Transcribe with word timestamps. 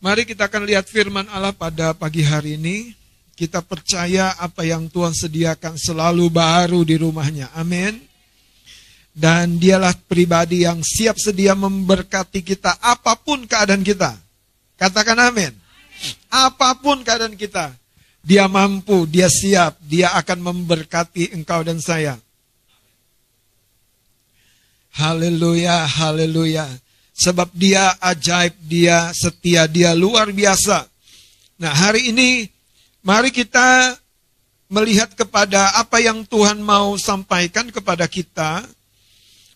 Mari 0.00 0.24
kita 0.24 0.48
akan 0.48 0.64
lihat 0.64 0.88
firman 0.88 1.28
Allah 1.28 1.52
pada 1.52 1.92
pagi 1.92 2.24
hari 2.24 2.56
ini. 2.56 2.96
Kita 3.36 3.60
percaya 3.60 4.32
apa 4.40 4.64
yang 4.64 4.88
Tuhan 4.88 5.12
sediakan 5.12 5.76
selalu 5.76 6.32
baru 6.32 6.80
di 6.88 6.96
rumahnya. 6.96 7.52
Amin. 7.52 8.00
Dan 9.12 9.60
dialah 9.60 9.92
pribadi 10.08 10.64
yang 10.64 10.80
siap 10.80 11.20
sedia 11.20 11.52
memberkati 11.52 12.40
kita 12.40 12.80
apa 12.80 13.12
pun 13.20 13.44
keadaan 13.44 13.84
kita. 13.84 14.16
Katakan 14.80 15.20
amin. 15.20 15.52
Apa 16.32 16.80
pun 16.80 17.04
keadaan 17.04 17.36
kita. 17.36 17.76
Dia 18.24 18.48
mampu, 18.48 19.04
dia 19.04 19.28
siap, 19.28 19.76
dia 19.84 20.16
akan 20.16 20.40
memberkati 20.40 21.36
engkau 21.36 21.60
dan 21.60 21.76
saya. 21.80 22.16
Haleluya, 24.96 25.84
haleluya. 25.84 26.68
Sebab 27.20 27.52
dia 27.52 27.92
ajaib, 28.00 28.56
dia 28.64 29.12
setia, 29.12 29.68
dia 29.68 29.92
luar 29.92 30.32
biasa. 30.32 30.88
Nah 31.60 31.72
hari 31.76 32.08
ini 32.08 32.48
mari 33.04 33.28
kita 33.28 33.92
melihat 34.72 35.12
kepada 35.12 35.76
apa 35.76 36.00
yang 36.00 36.24
Tuhan 36.24 36.64
mau 36.64 36.96
sampaikan 36.96 37.68
kepada 37.68 38.08
kita. 38.08 38.64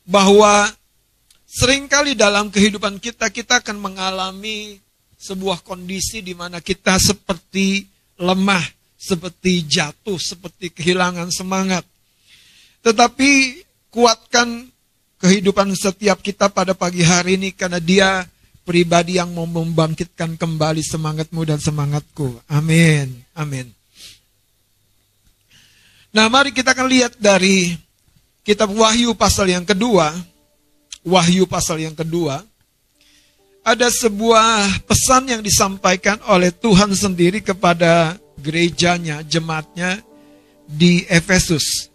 Bahwa 0.04 0.68
sering 1.48 1.88
kali 1.88 2.12
dalam 2.12 2.52
kehidupan 2.52 3.00
kita, 3.00 3.32
kita 3.32 3.64
akan 3.64 3.80
mengalami 3.80 4.76
sebuah 5.16 5.64
kondisi 5.64 6.20
di 6.20 6.36
mana 6.36 6.60
kita 6.60 7.00
seperti 7.00 7.88
lemah, 8.20 8.60
seperti 9.00 9.64
jatuh, 9.64 10.20
seperti 10.20 10.68
kehilangan 10.68 11.32
semangat. 11.32 11.88
Tetapi 12.84 13.64
kuatkan 13.88 14.73
kehidupan 15.22 15.70
setiap 15.76 16.20
kita 16.20 16.50
pada 16.50 16.72
pagi 16.72 17.02
hari 17.04 17.38
ini 17.38 17.50
karena 17.54 17.78
dia 17.78 18.26
pribadi 18.64 19.20
yang 19.20 19.34
mau 19.36 19.44
membangkitkan 19.44 20.40
kembali 20.40 20.80
semangatmu 20.80 21.42
dan 21.44 21.60
semangatku. 21.60 22.40
Amin. 22.48 23.24
Amin. 23.36 23.68
Nah, 26.14 26.30
mari 26.30 26.54
kita 26.54 26.72
akan 26.72 26.86
lihat 26.86 27.18
dari 27.18 27.74
kitab 28.46 28.70
Wahyu 28.70 29.12
pasal 29.18 29.50
yang 29.50 29.66
kedua. 29.66 30.14
Wahyu 31.04 31.44
pasal 31.44 31.84
yang 31.84 31.92
kedua 31.92 32.40
ada 33.64 33.88
sebuah 33.88 34.84
pesan 34.84 35.32
yang 35.32 35.40
disampaikan 35.40 36.20
oleh 36.28 36.52
Tuhan 36.52 36.92
sendiri 36.92 37.40
kepada 37.40 38.20
gerejanya, 38.36 39.24
jemaatnya 39.24 40.04
di 40.68 41.08
Efesus. 41.08 41.88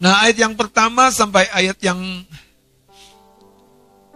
Nah, 0.00 0.24
ayat 0.24 0.40
yang 0.40 0.56
pertama 0.56 1.12
sampai 1.12 1.44
ayat 1.52 1.76
yang 1.84 2.00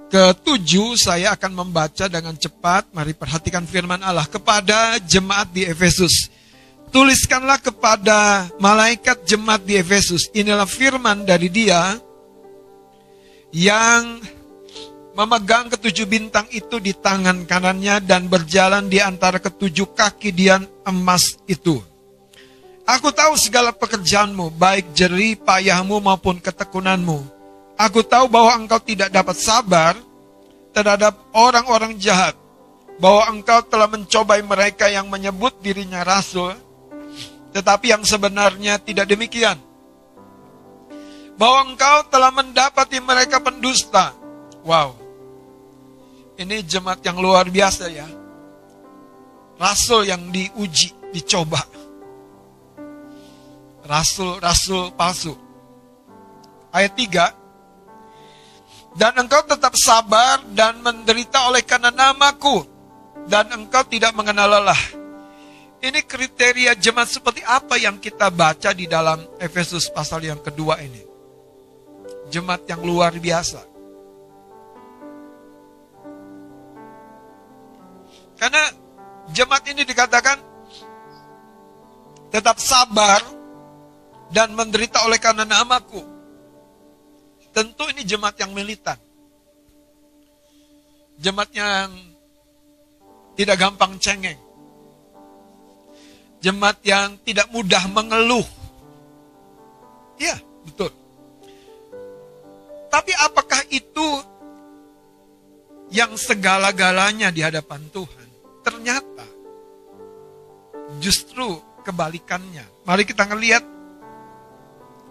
ketujuh 0.09 0.97
saya 0.97 1.37
akan 1.37 1.53
membaca 1.53 2.09
dengan 2.09 2.33
cepat. 2.33 2.89
Mari 2.97 3.13
perhatikan 3.13 3.69
firman 3.69 4.01
Allah 4.01 4.25
kepada 4.25 4.97
jemaat 5.05 5.53
di 5.53 5.69
Efesus. 5.69 6.33
Tuliskanlah 6.89 7.61
kepada 7.61 8.49
malaikat 8.57 9.29
jemaat 9.29 9.61
di 9.69 9.77
Efesus. 9.77 10.33
Inilah 10.33 10.65
firman 10.65 11.29
dari 11.29 11.53
dia 11.53 12.01
yang 13.53 14.25
memegang 15.13 15.69
ketujuh 15.69 16.09
bintang 16.09 16.49
itu 16.49 16.81
di 16.81 16.97
tangan 16.97 17.45
kanannya 17.45 18.01
dan 18.09 18.25
berjalan 18.27 18.89
di 18.89 19.05
antara 19.05 19.37
ketujuh 19.37 19.93
kaki 19.93 20.33
dian 20.33 20.65
emas 20.89 21.37
itu. 21.45 21.85
Aku 22.85 23.09
tahu 23.09 23.33
segala 23.41 23.73
pekerjaanmu, 23.73 24.53
baik 24.61 24.93
jeri 24.93 25.41
payahmu 25.41 26.05
maupun 26.05 26.37
ketekunanmu. 26.37 27.17
Aku 27.81 28.05
tahu 28.05 28.29
bahwa 28.29 28.61
engkau 28.61 28.77
tidak 28.77 29.09
dapat 29.09 29.41
sabar 29.41 29.97
terhadap 30.77 31.17
orang-orang 31.33 31.97
jahat, 31.97 32.37
bahwa 33.01 33.25
engkau 33.33 33.65
telah 33.65 33.89
mencobai 33.89 34.45
mereka 34.45 34.93
yang 34.93 35.09
menyebut 35.09 35.57
dirinya 35.65 36.05
rasul, 36.05 36.53
tetapi 37.57 37.89
yang 37.89 38.05
sebenarnya 38.05 38.77
tidak 38.77 39.09
demikian. 39.09 39.57
Bahwa 41.41 41.73
engkau 41.73 42.05
telah 42.13 42.31
mendapati 42.31 43.01
mereka 43.01 43.41
pendusta. 43.41 44.13
Wow, 44.61 44.93
ini 46.37 46.61
jemaat 46.61 47.01
yang 47.01 47.17
luar 47.17 47.49
biasa 47.49 47.89
ya. 47.89 48.07
Rasul 49.57 50.05
yang 50.05 50.29
diuji, 50.29 50.93
dicoba. 51.17 51.63
Rasul-rasul 53.85 54.97
palsu. 54.97 55.37
Ayat 56.73 56.97
3. 56.97 58.99
Dan 58.99 59.13
engkau 59.21 59.45
tetap 59.45 59.77
sabar 59.77 60.41
dan 60.57 60.81
menderita 60.81 61.53
oleh 61.53 61.61
karena 61.63 61.93
namaku. 61.93 62.65
Dan 63.29 63.53
engkau 63.53 63.85
tidak 63.87 64.17
mengenal 64.17 64.49
lelah. 64.49 64.83
Ini 65.85 66.01
kriteria 66.09 66.73
jemaat 66.81 67.13
seperti 67.13 67.45
apa 67.45 67.77
yang 67.77 68.01
kita 68.01 68.33
baca 68.33 68.73
di 68.73 68.89
dalam 68.89 69.21
Efesus 69.37 69.93
pasal 69.93 70.25
yang 70.25 70.41
kedua 70.41 70.81
ini. 70.81 71.05
Jemaat 72.33 72.65
yang 72.65 72.81
luar 72.81 73.13
biasa 73.21 73.75
Karena 78.45 78.63
jemaat 79.33 79.65
ini 79.73 79.83
dikatakan 79.89 80.39
tetap 82.29 82.59
sabar 82.59 83.23
dan 84.33 84.55
menderita 84.57 85.05
oleh 85.05 85.19
karena 85.21 85.45
namaku. 85.45 86.01
Tentu 87.55 87.87
ini 87.91 88.03
jemaat 88.03 88.35
yang 88.41 88.51
militan. 88.51 88.99
Jemaat 91.21 91.51
yang 91.55 91.91
tidak 93.39 93.57
gampang 93.59 93.95
cengeng. 94.03 94.39
Jemaat 96.43 96.83
yang 96.83 97.15
tidak 97.23 97.47
mudah 97.55 97.85
mengeluh. 97.89 98.47
Ya, 100.19 100.35
betul. 100.67 100.91
Tapi 102.91 103.13
apakah 103.23 103.63
itu 103.71 104.09
yang 105.91 106.15
segala-galanya 106.15 107.31
di 107.35 107.43
hadapan 107.43 107.83
Tuhan? 107.91 108.29
Ternyata 108.63 109.27
justru 111.03 111.59
kebalikannya. 111.83 112.87
Mari 112.87 113.03
kita 113.03 113.27
ngelihat 113.27 113.74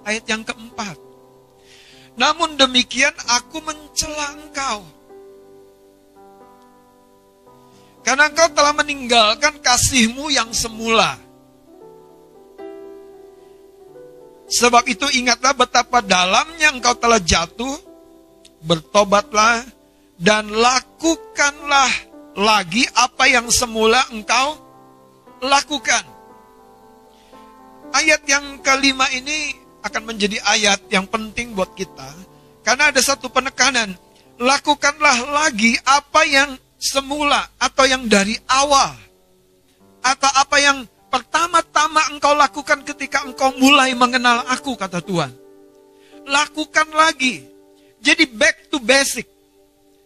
ayat 0.04 0.26
yang 0.28 0.44
keempat. 0.44 0.96
Namun 2.14 2.56
demikian 2.60 3.14
aku 3.26 3.58
mencela 3.66 4.38
engkau. 4.38 4.86
Karena 8.04 8.28
engkau 8.28 8.52
telah 8.52 8.76
meninggalkan 8.76 9.58
kasihmu 9.64 10.30
yang 10.30 10.52
semula. 10.52 11.16
Sebab 14.54 14.86
itu 14.86 15.08
ingatlah 15.18 15.56
betapa 15.56 16.04
dalamnya 16.04 16.70
engkau 16.76 16.94
telah 16.94 17.18
jatuh, 17.18 17.74
bertobatlah, 18.62 19.66
dan 20.20 20.46
lakukanlah 20.52 21.90
lagi 22.38 22.86
apa 22.94 23.26
yang 23.32 23.50
semula 23.50 24.04
engkau 24.14 24.60
lakukan. 25.42 26.06
Ayat 27.94 28.22
yang 28.30 28.62
kelima 28.62 29.10
ini 29.10 29.63
akan 29.84 30.04
menjadi 30.08 30.40
ayat 30.48 30.80
yang 30.88 31.06
penting 31.06 31.52
buat 31.54 31.76
kita. 31.76 32.08
Karena 32.64 32.90
ada 32.90 33.02
satu 33.04 33.28
penekanan. 33.28 33.94
Lakukanlah 34.40 35.30
lagi 35.30 35.78
apa 35.84 36.26
yang 36.26 36.56
semula 36.80 37.46
atau 37.60 37.86
yang 37.86 38.08
dari 38.08 38.40
awal. 38.50 38.96
Atau 40.04 40.32
apa 40.34 40.58
yang 40.60 40.88
pertama-tama 41.12 42.12
engkau 42.12 42.34
lakukan 42.34 42.82
ketika 42.88 43.24
engkau 43.28 43.54
mulai 43.60 43.94
mengenal 43.94 44.44
aku, 44.50 44.74
kata 44.74 45.04
Tuhan. 45.04 45.32
Lakukan 46.26 46.88
lagi. 46.96 47.44
Jadi 48.04 48.28
back 48.28 48.68
to 48.68 48.84
basic 48.84 49.28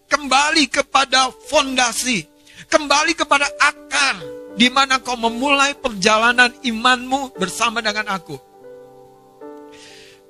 kembali 0.08 0.72
kepada 0.72 1.30
fondasi, 1.50 2.26
kembali 2.72 3.14
kepada 3.14 3.48
akar 3.60 4.22
di 4.58 4.72
mana 4.74 4.98
kau 4.98 5.20
memulai 5.20 5.78
perjalanan 5.78 6.50
imanmu 6.64 7.38
bersama 7.38 7.84
dengan 7.84 8.10
aku. 8.18 8.47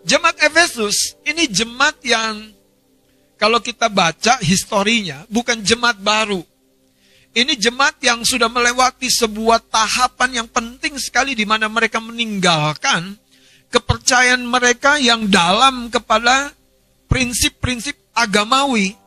Jemaat 0.07 0.39
Efesus 0.39 1.19
ini 1.27 1.51
jemaat 1.51 1.99
yang 2.07 2.55
kalau 3.35 3.59
kita 3.59 3.91
baca 3.91 4.39
historinya 4.39 5.27
bukan 5.27 5.59
jemaat 5.59 5.99
baru. 5.99 6.39
Ini 7.35 7.53
jemaat 7.59 7.99
yang 8.01 8.23
sudah 8.23 8.49
melewati 8.49 9.11
sebuah 9.11 9.61
tahapan 9.67 10.41
yang 10.41 10.47
penting 10.49 10.97
sekali 10.97 11.35
di 11.37 11.43
mana 11.43 11.69
mereka 11.69 11.99
meninggalkan 11.99 13.13
kepercayaan 13.69 14.41
mereka 14.41 14.95
yang 14.97 15.27
dalam 15.29 15.91
kepada 15.91 16.55
prinsip-prinsip 17.11 17.93
agamawi 18.15 18.97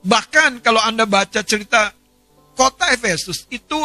Bahkan 0.00 0.64
kalau 0.64 0.80
Anda 0.80 1.04
baca 1.04 1.44
cerita 1.44 1.92
kota 2.56 2.88
Efesus, 2.92 3.44
itu 3.52 3.76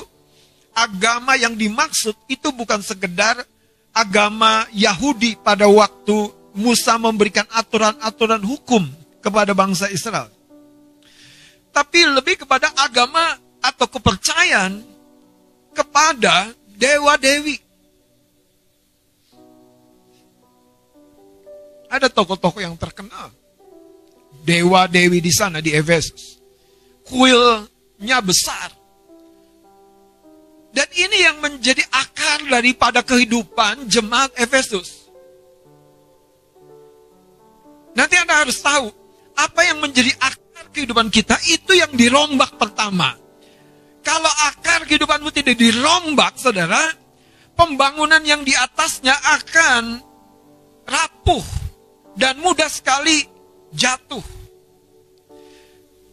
agama 0.72 1.36
yang 1.36 1.56
dimaksud 1.56 2.16
itu 2.32 2.52
bukan 2.56 2.80
sekedar 2.80 3.44
agama 3.96 4.68
Yahudi 4.76 5.40
pada 5.40 5.72
waktu 5.72 6.36
Musa 6.56 7.00
memberikan 7.00 7.48
aturan-aturan 7.48 8.44
hukum 8.44 8.84
kepada 9.24 9.56
bangsa 9.56 9.88
Israel. 9.88 10.36
tapi 11.76 12.08
lebih 12.08 12.40
kepada 12.48 12.72
agama 12.80 13.36
atau 13.60 13.84
kepercayaan 13.84 14.80
kepada 15.76 16.56
dewa-dewi. 16.72 17.60
Ada 21.92 22.08
tokoh-tokoh 22.12 22.64
yang 22.64 22.76
terkenal. 22.80 23.32
Dewa-dewi 24.44 25.24
di 25.24 25.32
sana 25.32 25.64
di 25.64 25.72
Efesus. 25.72 26.40
Kuilnya 27.08 28.20
besar. 28.20 28.75
Dan 30.76 30.92
ini 30.92 31.24
yang 31.24 31.40
menjadi 31.40 31.88
akar 31.88 32.44
daripada 32.52 33.00
kehidupan 33.00 33.88
jemaat 33.88 34.36
Efesus. 34.36 35.08
Nanti 37.96 38.20
Anda 38.20 38.44
harus 38.44 38.60
tahu, 38.60 38.92
apa 39.40 39.64
yang 39.64 39.80
menjadi 39.80 40.12
akar 40.20 40.68
kehidupan 40.76 41.08
kita 41.08 41.40
itu 41.48 41.80
yang 41.80 41.96
dirombak 41.96 42.60
pertama. 42.60 43.16
Kalau 44.04 44.28
akar 44.52 44.84
kehidupanmu 44.84 45.32
tidak 45.32 45.56
dirombak, 45.56 46.36
saudara, 46.36 46.92
pembangunan 47.56 48.20
yang 48.28 48.44
di 48.44 48.52
atasnya 48.52 49.16
akan 49.16 50.04
rapuh 50.84 51.46
dan 52.20 52.36
mudah 52.44 52.68
sekali 52.68 53.24
jatuh. 53.72 54.22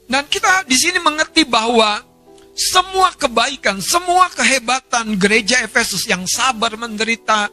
Dan 0.06 0.22
kita 0.30 0.62
di 0.70 0.78
sini 0.78 1.02
mengerti 1.02 1.42
bahwa 1.42 2.11
semua 2.52 3.12
kebaikan, 3.16 3.80
semua 3.80 4.28
kehebatan 4.28 5.16
gereja 5.16 5.64
Efesus 5.64 6.04
yang 6.04 6.28
sabar 6.28 6.76
menderita, 6.76 7.48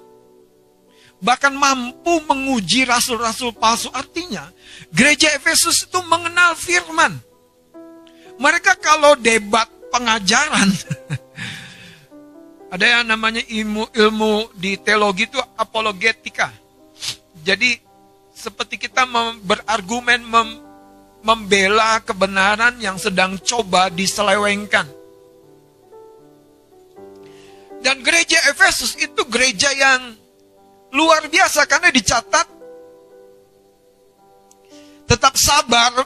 bahkan 1.23 1.55
mampu 1.55 2.19
menguji 2.27 2.83
rasul-rasul 2.83 3.55
palsu. 3.55 3.87
Artinya, 3.95 4.51
gereja 4.91 5.31
Efesus 5.35 5.87
itu 5.87 5.99
mengenal 6.03 6.55
firman. 6.59 7.15
Mereka 8.39 8.79
kalau 8.79 9.15
debat 9.15 9.67
pengajaran, 9.91 10.67
ada 12.75 12.85
yang 12.85 13.03
namanya 13.07 13.43
ilmu 13.43 13.87
ilmu 13.95 14.51
di 14.55 14.75
teologi 14.79 15.31
itu 15.31 15.39
apologetika. 15.55 16.51
Jadi 17.39 17.79
seperti 18.35 18.79
kita 18.79 19.03
berargumen 19.43 20.23
mem, 20.23 20.68
membela 21.19 21.99
kebenaran 22.03 22.79
yang 22.79 22.95
sedang 22.95 23.35
coba 23.43 23.91
diselewengkan. 23.91 24.87
Dan 27.79 28.03
gereja 28.03 28.39
Efesus 28.51 28.99
itu 28.99 29.23
gereja 29.31 29.71
yang 29.71 30.15
luar 30.91 31.31
biasa 31.31 31.63
karena 31.63 31.93
dicatat 31.93 32.47
tetap 35.07 35.33
sabar 35.39 36.03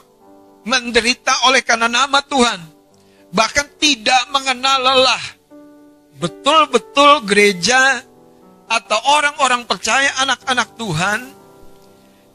menderita 0.64 1.50
oleh 1.50 1.60
karena 1.66 1.90
nama 1.90 2.22
Tuhan. 2.24 2.60
Bahkan 3.34 3.66
tidak 3.82 4.22
mengenal 4.30 4.78
lelah. 4.78 5.24
Betul-betul 6.14 7.26
gereja 7.26 8.06
atau 8.70 8.98
orang-orang 9.18 9.66
percaya 9.66 10.14
anak-anak 10.22 10.78
Tuhan 10.78 11.20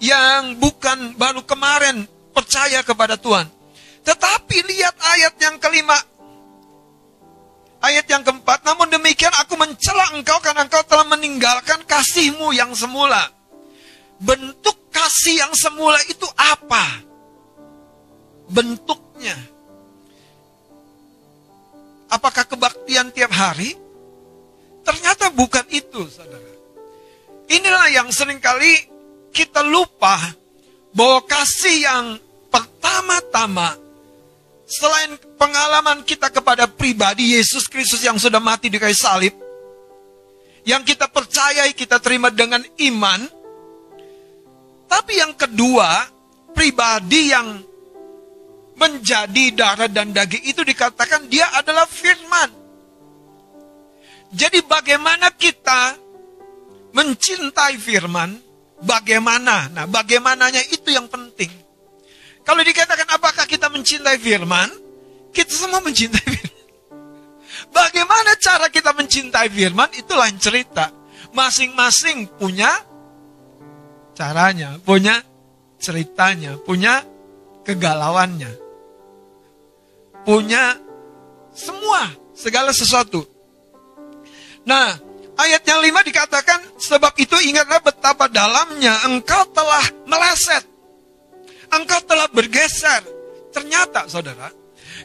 yang 0.03 0.59
bukan 0.59 1.15
baru 1.15 1.41
kemarin 1.47 2.03
percaya 2.39 2.79
kepada 2.81 3.19
Tuhan. 3.19 3.45
Tetapi 4.07 4.57
lihat 4.63 4.95
ayat 4.95 5.35
yang 5.43 5.59
kelima, 5.59 5.99
Ayat 7.79 8.11
yang 8.11 8.27
keempat, 8.27 8.67
namun 8.67 8.91
demikian 8.91 9.31
aku 9.39 9.55
mencela 9.55 10.11
engkau 10.11 10.35
karena 10.43 10.67
engkau 10.67 10.83
telah 10.83 11.07
meninggalkan 11.07 11.79
kasihmu 11.87 12.51
yang 12.51 12.75
semula. 12.75 13.31
Bentuk 14.19 14.91
kasih 14.91 15.47
yang 15.47 15.53
semula 15.55 15.95
itu 16.11 16.27
apa? 16.35 17.07
Bentuknya. 18.51 19.39
Apakah 22.11 22.43
kebaktian 22.51 23.15
tiap 23.15 23.31
hari? 23.31 23.79
Ternyata 24.83 25.31
bukan 25.31 25.63
itu, 25.71 26.03
saudara. 26.11 26.51
Inilah 27.47 27.95
yang 27.95 28.11
sering 28.11 28.43
kali 28.43 28.75
kita 29.31 29.63
lupa 29.63 30.19
bahwa 30.91 31.23
kasih 31.23 31.77
yang 31.79 32.05
pertama-tama 32.49 33.77
selain 34.69 35.17
pengalaman 35.37 36.05
kita 36.05 36.29
kepada 36.29 36.69
pribadi 36.69 37.33
Yesus 37.33 37.65
Kristus 37.65 38.05
yang 38.05 38.21
sudah 38.21 38.37
mati 38.37 38.69
di 38.69 38.77
kayu 38.77 38.93
salib, 38.93 39.33
yang 40.61 40.85
kita 40.85 41.09
percayai, 41.09 41.73
kita 41.73 41.97
terima 41.97 42.29
dengan 42.29 42.61
iman, 42.61 43.25
tapi 44.85 45.21
yang 45.21 45.33
kedua, 45.33 46.05
pribadi 46.53 47.29
yang 47.29 47.61
menjadi 48.79 49.45
darah 49.53 49.91
dan 49.91 50.09
daging 50.15 50.49
itu 50.49 50.61
dikatakan 50.65 51.29
dia 51.29 51.49
adalah 51.53 51.85
firman. 51.85 52.49
Jadi 54.29 54.61
bagaimana 54.65 55.33
kita 55.33 55.97
mencintai 56.93 57.75
firman, 57.77 58.37
bagaimana? 58.81 59.69
Nah, 59.69 59.85
bagaimananya 59.89 60.63
itu 60.69 60.93
yang 60.93 61.09
penting. 61.09 61.49
Kalau 62.49 62.65
dikatakan 62.65 63.05
apakah 63.13 63.45
kita 63.45 63.69
mencintai 63.69 64.17
firman? 64.17 64.73
Kita 65.29 65.53
semua 65.53 65.85
mencintai 65.85 66.25
firman. 66.25 66.65
Bagaimana 67.69 68.33
cara 68.41 68.73
kita 68.73 68.89
mencintai 68.89 69.53
firman? 69.53 69.93
Itu 69.93 70.17
lain 70.17 70.33
cerita. 70.41 70.89
Masing-masing 71.29 72.25
punya 72.41 72.73
caranya, 74.17 74.81
punya 74.81 75.21
ceritanya, 75.77 76.57
punya 76.65 77.05
kegalauannya. 77.69 78.49
Punya 80.25 80.73
semua, 81.53 82.09
segala 82.33 82.73
sesuatu. 82.73 83.29
Nah, 84.65 84.97
ayat 85.37 85.61
yang 85.69 85.85
lima 85.85 86.01
dikatakan, 86.01 86.81
sebab 86.81 87.13
itu 87.13 87.37
ingatlah 87.45 87.77
betapa 87.77 88.25
dalamnya 88.25 89.05
engkau 89.05 89.45
telah 89.53 89.85
meleset 90.09 90.78
engkau 91.73 91.99
telah 92.05 92.27
bergeser. 92.29 93.01
Ternyata 93.49 94.05
saudara, 94.05 94.53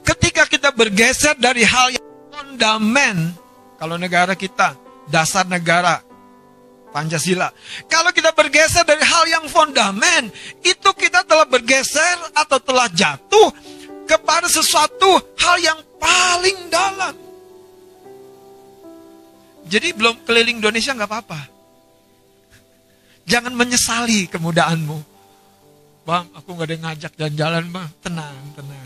ketika 0.04 0.44
kita 0.44 0.72
bergeser 0.72 1.36
dari 1.36 1.64
hal 1.64 1.96
yang 1.96 2.06
fondamen, 2.28 3.32
kalau 3.80 3.96
negara 3.96 4.36
kita, 4.36 4.76
dasar 5.08 5.48
negara, 5.48 6.00
Pancasila. 6.94 7.50
Kalau 7.90 8.14
kita 8.14 8.30
bergeser 8.30 8.86
dari 8.86 9.02
hal 9.02 9.26
yang 9.26 9.44
fondamen, 9.50 10.30
itu 10.62 10.90
kita 10.94 11.26
telah 11.26 11.42
bergeser 11.42 12.30
atau 12.38 12.62
telah 12.62 12.86
jatuh 12.86 13.50
kepada 14.06 14.46
sesuatu 14.46 15.18
hal 15.34 15.56
yang 15.58 15.78
paling 15.98 16.70
dalam. 16.70 17.14
Jadi 19.66 19.90
belum 19.90 20.22
keliling 20.22 20.62
Indonesia 20.62 20.94
nggak 20.94 21.10
apa-apa. 21.10 21.40
Jangan 23.26 23.50
menyesali 23.58 24.30
kemudaanmu. 24.30 25.13
Bang, 26.04 26.28
aku 26.36 26.52
nggak 26.52 26.68
ada 26.68 26.74
yang 26.76 26.84
ngajak 26.84 27.12
jalan-jalan, 27.16 27.64
bang. 27.72 27.88
Tenang, 28.04 28.36
tenang. 28.52 28.84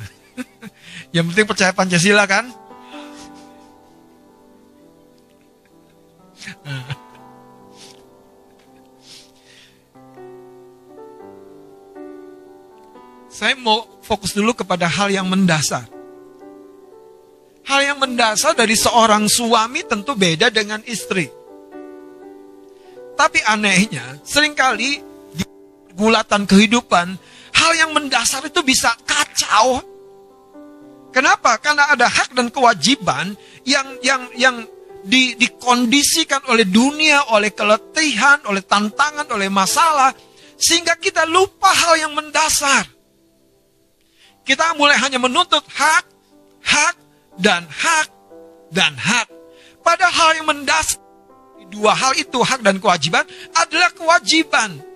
yang 1.14 1.26
penting 1.26 1.50
percaya 1.50 1.75
Pancasila 1.75 2.30
kan? 2.30 2.46
Saya 13.34 13.58
mau 13.58 13.98
fokus 14.06 14.30
dulu 14.30 14.54
kepada 14.54 14.87
hal 14.87 15.10
yang 15.10 15.26
mendasar. 15.26 15.90
Hal 17.66 17.80
yang 17.82 17.98
mendasar 17.98 18.54
dari 18.54 18.78
seorang 18.78 19.26
suami 19.26 19.82
tentu 19.82 20.14
beda 20.14 20.54
dengan 20.54 20.78
istri. 20.87 21.26
Tapi 23.18 23.42
anehnya, 23.42 24.22
sering 24.22 24.54
kali 24.54 25.07
gulatan 25.98 26.46
kehidupan, 26.46 27.18
hal 27.58 27.72
yang 27.74 27.90
mendasar 27.90 28.46
itu 28.46 28.62
bisa 28.62 28.94
kacau. 29.02 29.82
Kenapa? 31.10 31.58
Karena 31.58 31.90
ada 31.90 32.06
hak 32.06 32.38
dan 32.38 32.54
kewajiban 32.54 33.34
yang 33.66 33.98
yang 34.06 34.22
yang 34.38 34.56
di, 35.02 35.34
dikondisikan 35.34 36.46
oleh 36.46 36.62
dunia, 36.62 37.34
oleh 37.34 37.50
keletihan, 37.50 38.38
oleh 38.46 38.62
tantangan, 38.62 39.26
oleh 39.34 39.50
masalah, 39.50 40.14
sehingga 40.54 40.94
kita 40.98 41.26
lupa 41.26 41.70
hal 41.70 41.98
yang 41.98 42.12
mendasar. 42.14 42.86
Kita 44.46 44.78
mulai 44.80 44.96
hanya 44.96 45.20
menuntut 45.20 45.60
hak, 45.60 46.04
hak, 46.64 46.94
dan 47.36 47.68
hak, 47.68 48.08
dan 48.72 48.96
hak. 48.96 49.28
Padahal 49.84 50.40
yang 50.40 50.48
mendasar 50.48 51.00
dua 51.68 51.92
hal 51.92 52.16
itu, 52.16 52.40
hak 52.40 52.64
dan 52.64 52.80
kewajiban, 52.80 53.28
adalah 53.52 53.92
kewajiban. 53.92 54.88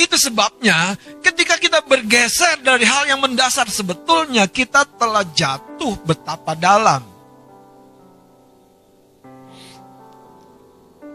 Itu 0.00 0.16
sebabnya 0.16 0.96
ketika 1.20 1.60
kita 1.60 1.84
bergeser 1.84 2.64
dari 2.64 2.88
hal 2.88 3.04
yang 3.04 3.20
mendasar 3.20 3.68
sebetulnya 3.68 4.48
kita 4.48 4.88
telah 4.96 5.20
jatuh 5.36 5.92
betapa 6.08 6.56
dalam. 6.56 7.04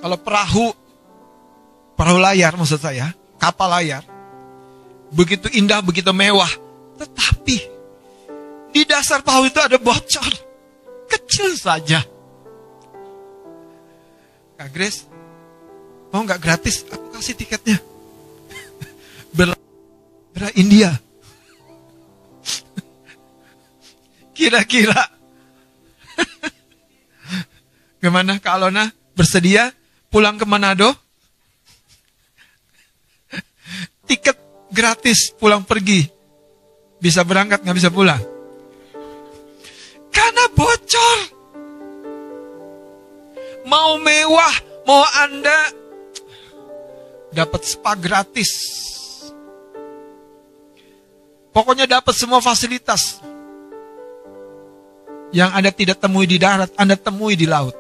Kalau 0.06 0.22
perahu, 0.22 0.70
perahu 1.98 2.22
layar 2.22 2.54
maksud 2.54 2.78
saya, 2.78 3.10
kapal 3.42 3.74
layar, 3.74 4.06
begitu 5.10 5.50
indah, 5.58 5.82
begitu 5.82 6.14
mewah. 6.14 6.54
Tetapi 7.02 7.58
di 8.70 8.82
dasar 8.86 9.26
pahu 9.26 9.50
itu 9.50 9.58
ada 9.58 9.82
bocor. 9.82 10.30
Kecil 11.10 11.58
saja. 11.58 12.06
Kak 14.62 14.70
Grace, 14.70 15.10
mau 16.14 16.22
nggak 16.22 16.38
gratis? 16.38 16.86
Aku 16.86 17.10
kasih 17.10 17.34
tiketnya. 17.34 17.95
Bela, 19.36 19.56
India. 20.56 20.96
Kira-kira. 24.32 25.12
Gimana 28.00 28.40
Kak 28.40 28.56
Alona? 28.56 28.92
Bersedia 29.16 29.76
pulang 30.08 30.40
ke 30.40 30.48
Manado? 30.48 30.92
Tiket 34.08 34.40
gratis 34.72 35.36
pulang 35.36 35.68
pergi. 35.68 36.08
Bisa 37.00 37.28
berangkat, 37.28 37.64
nggak 37.64 37.78
bisa 37.80 37.92
pulang. 37.92 38.20
Karena 40.16 40.48
bocor. 40.56 41.20
Mau 43.68 44.00
mewah, 44.00 44.56
mau 44.88 45.04
Anda 45.20 45.60
dapat 47.36 47.68
spa 47.68 48.00
gratis. 48.00 48.52
Pokoknya 51.56 51.88
dapat 51.88 52.12
semua 52.12 52.44
fasilitas. 52.44 53.24
Yang 55.32 55.52
Anda 55.56 55.72
tidak 55.72 56.04
temui 56.04 56.28
di 56.28 56.36
darat, 56.36 56.76
Anda 56.76 57.00
temui 57.00 57.40
di 57.40 57.48
laut. 57.48 57.72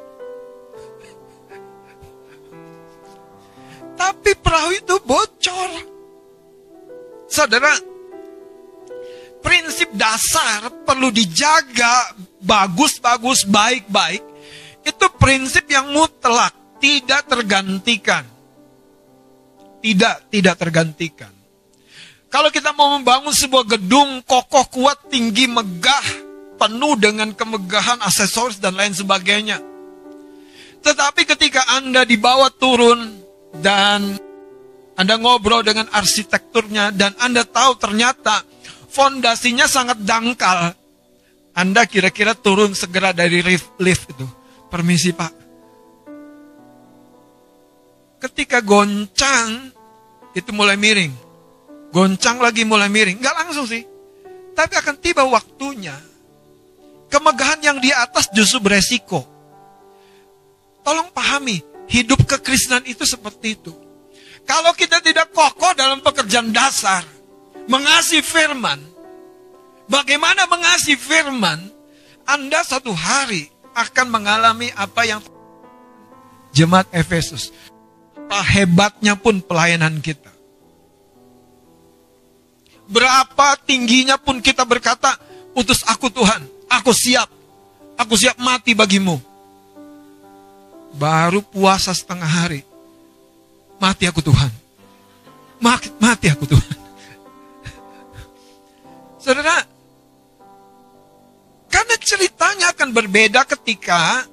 Tapi 4.00 4.32
perahu 4.40 4.72
itu 4.72 4.96
bocor. 5.04 5.72
Saudara, 7.28 7.76
prinsip 9.44 9.92
dasar 9.92 10.72
perlu 10.88 11.12
dijaga 11.12 12.16
bagus-bagus, 12.40 13.44
baik-baik. 13.44 14.24
Itu 14.88 15.12
prinsip 15.20 15.68
yang 15.68 15.92
mutlak, 15.92 16.80
tidak 16.80 17.28
tergantikan. 17.28 18.24
Tidak, 19.84 20.32
tidak 20.32 20.56
tergantikan. 20.56 21.35
Kalau 22.36 22.52
kita 22.52 22.76
mau 22.76 22.92
membangun 23.00 23.32
sebuah 23.32 23.64
gedung 23.64 24.20
kokoh, 24.28 24.68
kuat, 24.68 25.08
tinggi, 25.08 25.48
megah, 25.48 26.04
penuh 26.60 27.00
dengan 27.00 27.32
kemegahan, 27.32 28.04
aksesoris, 28.04 28.60
dan 28.60 28.76
lain 28.76 28.92
sebagainya. 28.92 29.64
Tetapi 30.84 31.24
ketika 31.24 31.64
Anda 31.80 32.04
dibawa 32.04 32.52
turun 32.52 33.24
dan 33.64 34.20
Anda 35.00 35.16
ngobrol 35.16 35.64
dengan 35.64 35.88
arsitekturnya 35.88 36.92
dan 36.92 37.16
Anda 37.24 37.48
tahu 37.48 37.80
ternyata 37.80 38.44
fondasinya 38.92 39.64
sangat 39.64 40.04
dangkal. 40.04 40.76
Anda 41.56 41.88
kira-kira 41.88 42.36
turun 42.36 42.76
segera 42.76 43.16
dari 43.16 43.40
lift, 43.48 43.80
lift 43.80 44.12
itu. 44.12 44.28
Permisi 44.68 45.16
Pak. 45.16 45.34
Ketika 48.28 48.60
goncang, 48.60 49.72
itu 50.36 50.52
mulai 50.52 50.76
miring. 50.76 51.25
Goncang 51.96 52.44
lagi 52.44 52.68
mulai 52.68 52.92
miring. 52.92 53.24
Nggak 53.24 53.36
langsung 53.40 53.64
sih. 53.64 53.88
Tapi 54.52 54.74
akan 54.76 55.00
tiba 55.00 55.24
waktunya. 55.24 55.96
Kemegahan 57.08 57.64
yang 57.64 57.78
di 57.80 57.88
atas 57.96 58.28
justru 58.36 58.60
beresiko. 58.60 59.24
Tolong 60.84 61.08
pahami, 61.16 61.64
hidup 61.88 62.28
kekristenan 62.28 62.84
itu 62.84 63.08
seperti 63.08 63.56
itu. 63.56 63.72
Kalau 64.44 64.76
kita 64.76 65.00
tidak 65.00 65.32
kokoh 65.32 65.72
dalam 65.72 66.04
pekerjaan 66.04 66.52
dasar, 66.52 67.08
mengasihi 67.72 68.20
firman, 68.20 68.84
bagaimana 69.88 70.52
mengasihi 70.52 71.00
firman, 71.00 71.64
Anda 72.28 72.60
satu 72.68 72.92
hari 72.92 73.48
akan 73.72 74.12
mengalami 74.12 74.68
apa 74.76 75.08
yang 75.08 75.24
jemaat 76.52 76.92
Efesus. 76.92 77.56
Hebatnya 78.28 79.16
pun 79.16 79.40
pelayanan 79.40 80.04
kita. 80.04 80.35
Berapa 82.86 83.58
tingginya 83.66 84.16
pun 84.22 84.38
kita 84.38 84.62
berkata, 84.62 85.18
utus 85.58 85.82
aku 85.90 86.14
Tuhan, 86.14 86.46
aku 86.70 86.94
siap, 86.94 87.26
aku 87.98 88.14
siap 88.14 88.38
mati 88.38 88.78
bagimu. 88.78 89.18
Baru 90.96 91.42
puasa 91.42 91.92
setengah 91.92 92.30
hari, 92.30 92.62
mati 93.82 94.06
aku 94.06 94.22
Tuhan. 94.22 94.52
Mati, 95.60 95.90
mati 95.98 96.30
aku 96.30 96.46
Tuhan. 96.46 96.78
Saudara, 99.24 99.66
karena 101.74 101.96
ceritanya 101.98 102.72
akan 102.72 102.90
berbeda 102.94 103.44
ketika 103.50 104.24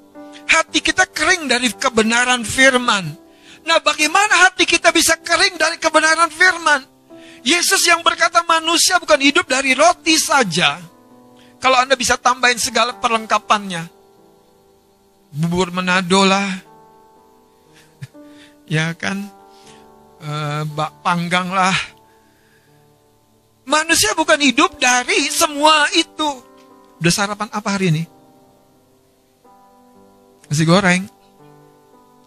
hati 0.45 0.85
kita 0.85 1.09
kering 1.09 1.49
dari 1.49 1.73
kebenaran 1.73 2.45
firman. 2.45 3.17
Nah, 3.65 3.79
bagaimana 3.81 4.47
hati 4.47 4.69
kita 4.69 4.93
bisa 4.93 5.17
kering 5.17 5.57
dari 5.57 5.81
kebenaran 5.81 6.29
firman? 6.29 6.92
Yesus 7.43 7.83
yang 7.91 8.07
berkata 8.07 8.47
manusia 8.47 9.03
bukan 9.03 9.19
hidup 9.19 9.51
dari 9.51 9.75
roti 9.75 10.15
saja. 10.15 10.79
Kalau 11.59 11.79
Anda 11.79 11.99
bisa 11.99 12.19
tambahin 12.19 12.59
segala 12.59 12.95
perlengkapannya. 12.99 13.87
Bubur 15.35 15.75
Manado 15.75 16.23
lah. 16.23 16.47
ya 18.75 18.95
kan? 18.95 19.27
E, 20.23 20.33
bak 20.71 21.03
panggang 21.03 21.51
lah. 21.51 21.75
Manusia 23.67 24.15
bukan 24.15 24.39
hidup 24.43 24.79
dari 24.79 25.31
semua 25.31 25.87
itu. 25.95 26.31
Udah 26.99 27.13
sarapan 27.15 27.51
apa 27.51 27.69
hari 27.75 27.95
ini? 27.95 28.03
Nasi 30.51 30.67
goreng. 30.67 31.07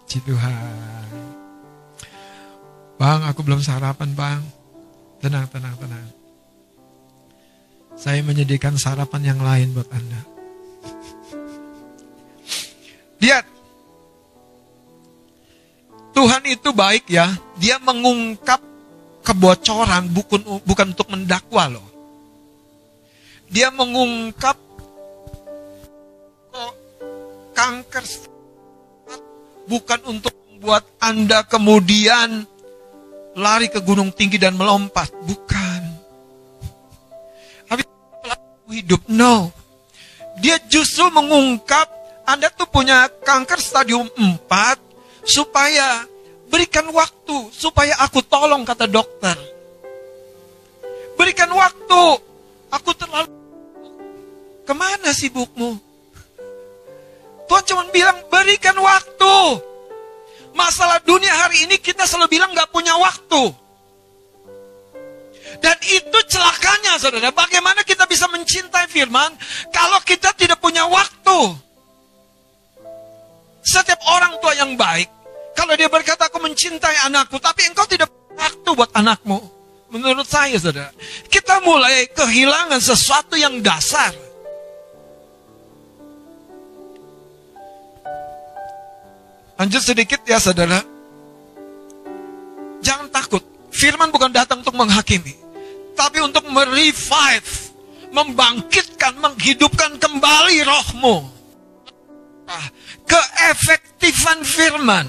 Ci 0.08 0.24
Tuhan. 0.24 1.04
Bang, 2.96 3.28
aku 3.28 3.44
belum 3.44 3.60
sarapan, 3.60 4.16
Bang. 4.16 4.55
Tenang, 5.26 5.50
tenang, 5.50 5.74
tenang. 5.82 6.06
Saya 7.98 8.22
menyediakan 8.22 8.78
sarapan 8.78 9.34
yang 9.34 9.42
lain 9.42 9.74
buat 9.74 9.90
Anda. 9.90 10.22
Lihat. 13.26 13.46
Tuhan 16.14 16.46
itu 16.46 16.70
baik 16.70 17.10
ya. 17.10 17.26
Dia 17.58 17.82
mengungkap 17.82 18.62
kebocoran 19.26 20.14
bukan 20.14 20.62
bukan 20.62 20.94
untuk 20.94 21.10
mendakwa 21.10 21.74
loh. 21.74 21.88
Dia 23.50 23.74
mengungkap 23.74 24.62
oh, 26.54 26.74
kanker 27.58 28.06
bukan 29.66 30.00
untuk 30.06 30.38
membuat 30.54 30.86
Anda 31.02 31.42
kemudian 31.50 32.46
lari 33.36 33.68
ke 33.68 33.84
gunung 33.84 34.10
tinggi 34.16 34.40
dan 34.40 34.56
melompat. 34.56 35.12
Bukan. 35.28 35.82
Habis 37.70 37.86
hidup. 38.72 39.04
No. 39.12 39.52
Dia 40.40 40.60
justru 40.68 41.08
mengungkap 41.12 41.88
Anda 42.26 42.50
tuh 42.50 42.66
punya 42.66 43.06
kanker 43.08 43.62
stadium 43.62 44.10
4 44.18 44.50
supaya 45.30 46.04
berikan 46.50 46.90
waktu 46.90 47.54
supaya 47.54 47.94
aku 48.02 48.26
tolong 48.26 48.66
kata 48.66 48.90
dokter. 48.90 49.38
Berikan 51.16 51.52
waktu. 51.54 52.04
Aku 52.74 52.92
terlalu 52.98 53.30
Ke 54.66 54.74
mana 54.74 55.14
sibukmu? 55.14 55.78
Tuhan 57.46 57.64
cuma 57.70 57.86
bilang 57.94 58.18
berikan 58.34 58.74
waktu. 58.82 59.62
Masalah 60.56 61.04
dunia 61.04 61.36
hari 61.36 61.68
ini 61.68 61.76
kita 61.84 62.08
selalu 62.08 62.40
bilang 62.40 62.56
gak 62.56 62.72
punya 62.72 62.96
waktu. 62.96 63.52
Dan 65.60 65.76
itu 65.84 66.20
celakanya 66.32 66.96
saudara. 66.96 67.32
Bagaimana 67.36 67.84
kita 67.84 68.08
bisa 68.08 68.28
mencintai 68.32 68.88
firman 68.88 69.36
kalau 69.70 70.00
kita 70.08 70.32
tidak 70.32 70.64
punya 70.64 70.88
waktu. 70.88 71.60
Setiap 73.68 74.00
orang 74.08 74.40
tua 74.40 74.56
yang 74.56 74.80
baik. 74.80 75.12
Kalau 75.56 75.76
dia 75.76 75.92
berkata 75.92 76.32
aku 76.32 76.40
mencintai 76.40 77.04
anakku. 77.08 77.36
Tapi 77.40 77.68
engkau 77.68 77.84
tidak 77.88 78.08
punya 78.08 78.48
waktu 78.48 78.70
buat 78.72 78.92
anakmu. 78.96 79.40
Menurut 79.92 80.28
saya 80.28 80.56
saudara. 80.56 80.92
Kita 81.28 81.60
mulai 81.64 82.08
kehilangan 82.16 82.80
sesuatu 82.80 83.36
yang 83.36 83.60
dasar. 83.60 84.25
Lanjut 89.56 89.82
sedikit 89.84 90.22
ya 90.28 90.40
saudara. 90.40 90.84
Jangan 92.84 93.08
takut. 93.10 93.44
Firman 93.72 94.12
bukan 94.12 94.32
datang 94.32 94.62
untuk 94.62 94.76
menghakimi. 94.76 95.36
Tapi 95.96 96.20
untuk 96.20 96.44
merevive. 96.52 97.76
Membangkitkan, 98.12 99.20
menghidupkan 99.20 100.00
kembali 100.00 100.64
rohmu. 100.64 101.28
Ah, 102.48 102.68
keefektifan 103.04 104.44
firman. 104.48 105.08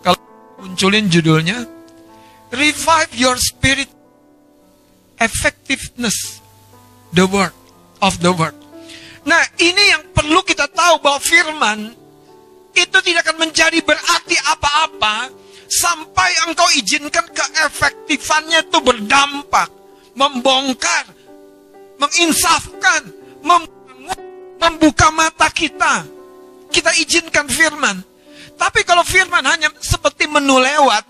Kalau 0.00 0.20
munculin 0.60 1.12
judulnya. 1.12 1.68
Revive 2.54 3.12
your 3.18 3.36
spirit. 3.36 3.96
effectiveness 5.20 6.40
the 7.12 7.26
word 7.26 7.52
of 8.02 8.20
the 8.20 8.32
word. 8.32 8.54
Nah, 9.26 9.42
ini 9.58 9.82
yang 9.90 10.02
perlu 10.14 10.44
kita 10.46 10.70
tahu 10.70 11.02
bahwa 11.02 11.18
firman 11.18 11.78
itu 12.76 12.98
tidak 13.00 13.24
akan 13.24 13.48
menjadi 13.48 13.80
berarti 13.80 14.36
apa-apa 14.36 15.32
sampai 15.66 16.30
engkau 16.46 16.68
izinkan 16.78 17.26
keefektifannya 17.32 18.68
itu 18.68 18.78
berdampak, 18.84 19.72
membongkar, 20.14 21.10
menginsafkan, 21.98 23.02
membuka 24.60 25.08
mata 25.10 25.48
kita. 25.50 26.06
Kita 26.70 26.92
izinkan 27.00 27.48
firman. 27.48 27.96
Tapi 28.56 28.84
kalau 28.84 29.04
firman 29.04 29.44
hanya 29.44 29.68
seperti 29.80 30.28
menu 30.28 30.60
lewat, 30.60 31.04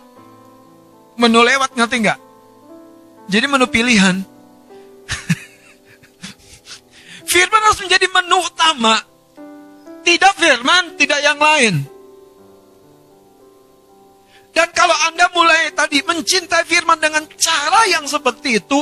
menu 1.18 1.42
lewat 1.42 1.74
ngerti 1.74 1.96
nggak? 2.02 2.20
Jadi 3.26 3.46
menu 3.46 3.66
pilihan. 3.66 4.22
firman 7.32 7.62
harus 7.66 7.80
menjadi 7.82 8.06
menu 8.10 8.38
utama. 8.42 9.02
Tidak 10.06 10.32
firman, 10.38 10.94
tidak 10.94 11.18
yang 11.18 11.34
lain. 11.34 11.82
Dan 14.54 14.70
kalau 14.72 14.94
Anda 15.10 15.26
mulai 15.34 15.74
tadi 15.74 16.00
mencintai 16.06 16.62
firman 16.64 16.96
dengan 16.96 17.26
cara 17.34 17.84
yang 17.90 18.06
seperti 18.06 18.62
itu, 18.62 18.80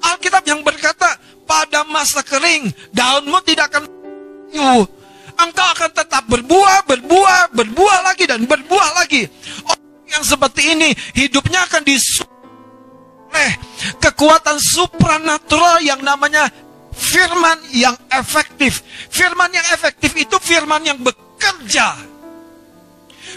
Alkitab 0.00 0.42
yang 0.48 0.64
berkata, 0.64 1.20
pada 1.44 1.84
masa 1.84 2.24
kering, 2.24 2.72
daunmu 2.90 3.38
tidak 3.44 3.68
akan 3.70 3.84
Engkau 5.34 5.66
akan 5.76 5.90
tetap 5.90 6.24
berbuah, 6.30 6.86
berbuah, 6.86 7.50
berbuah 7.52 7.98
lagi 8.06 8.24
dan 8.24 8.46
berbuah 8.46 9.02
lagi. 9.02 9.26
Orang 9.66 10.06
yang 10.06 10.22
seperti 10.22 10.78
ini, 10.78 10.94
hidupnya 11.18 11.66
akan 11.66 11.82
disuruh 11.82 12.30
oleh 13.34 13.50
kekuatan 13.98 14.62
supranatural 14.62 15.82
yang 15.82 15.98
namanya 16.06 16.46
firman 16.94 17.58
yang 17.74 17.98
efektif. 18.08 18.80
Firman 19.10 19.50
yang 19.50 19.66
efektif 19.74 20.14
itu 20.14 20.36
firman 20.40 20.82
yang 20.86 20.98
bekerja. 21.02 22.14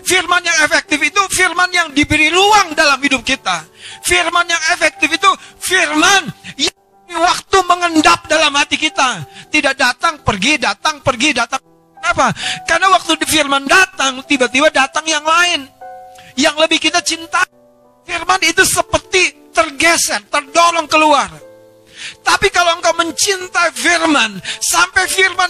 Firman 0.08 0.40
yang 0.46 0.58
efektif 0.64 1.02
itu 1.02 1.22
firman 1.34 1.68
yang 1.74 1.92
diberi 1.92 2.30
ruang 2.32 2.78
dalam 2.78 3.02
hidup 3.02 3.26
kita. 3.26 3.66
Firman 4.06 4.46
yang 4.48 4.62
efektif 4.72 5.10
itu 5.10 5.30
firman 5.58 6.32
yang 6.56 6.74
waktu 7.20 7.58
mengendap 7.66 8.24
dalam 8.30 8.54
hati 8.56 8.78
kita. 8.78 9.26
Tidak 9.50 9.76
datang, 9.76 10.22
pergi, 10.22 10.62
datang, 10.62 11.02
pergi, 11.02 11.34
datang. 11.34 11.60
Kenapa? 11.98 12.32
Karena 12.64 12.88
waktu 12.94 13.20
di 13.20 13.26
firman 13.28 13.68
datang, 13.68 14.24
tiba-tiba 14.24 14.72
datang 14.72 15.04
yang 15.04 15.26
lain. 15.26 15.68
Yang 16.38 16.56
lebih 16.56 16.80
kita 16.80 17.02
cinta. 17.02 17.44
Firman 18.08 18.40
itu 18.48 18.64
seperti 18.64 19.52
tergeser, 19.52 20.24
terdorong 20.32 20.88
keluar. 20.88 21.47
Tapi 22.22 22.48
kalau 22.52 22.78
engkau 22.78 22.94
mencintai 22.98 23.72
firman, 23.74 24.40
sampai 24.62 25.06
firman 25.08 25.50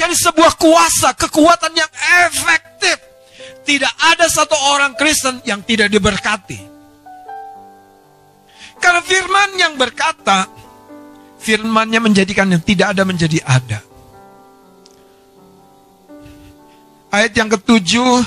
jadi 0.00 0.16
sebuah 0.16 0.56
kuasa, 0.56 1.12
kekuatan 1.12 1.76
yang 1.76 1.90
efektif. 2.24 2.96
Tidak 3.60 3.94
ada 4.16 4.26
satu 4.32 4.56
orang 4.72 4.96
Kristen 4.96 5.44
yang 5.44 5.60
tidak 5.60 5.92
diberkati. 5.92 6.56
Karena 8.80 9.04
firman 9.04 9.60
yang 9.60 9.76
berkata, 9.76 10.48
firmannya 11.36 12.00
menjadikan 12.00 12.48
yang 12.48 12.64
tidak 12.64 12.96
ada 12.96 13.04
menjadi 13.04 13.38
ada. 13.44 13.84
Ayat 17.12 17.36
yang 17.36 17.52
ketujuh, 17.52 18.24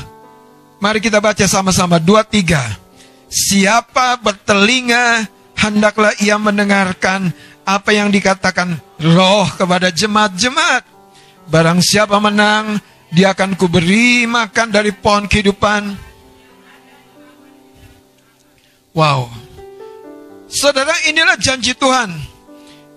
mari 0.77 1.01
kita 1.01 1.17
baca 1.17 1.41
sama-sama. 1.49 1.97
Dua, 1.97 2.21
tiga. 2.21 2.61
Siapa 3.33 4.21
bertelinga, 4.21 5.25
hendaklah 5.63 6.11
ia 6.19 6.35
mendengarkan 6.35 7.31
apa 7.63 7.95
yang 7.95 8.11
dikatakan 8.11 8.75
roh 8.99 9.47
kepada 9.55 9.87
jemaat-jemaat. 9.87 10.83
Barang 11.47 11.79
siapa 11.79 12.19
menang, 12.19 12.79
dia 13.11 13.31
akan 13.31 13.55
kuberi 13.55 14.27
makan 14.27 14.67
dari 14.71 14.91
pohon 14.91 15.27
kehidupan. 15.27 15.95
Wow. 18.91 19.31
Saudara, 20.51 20.93
inilah 21.09 21.39
janji 21.39 21.73
Tuhan. 21.73 22.11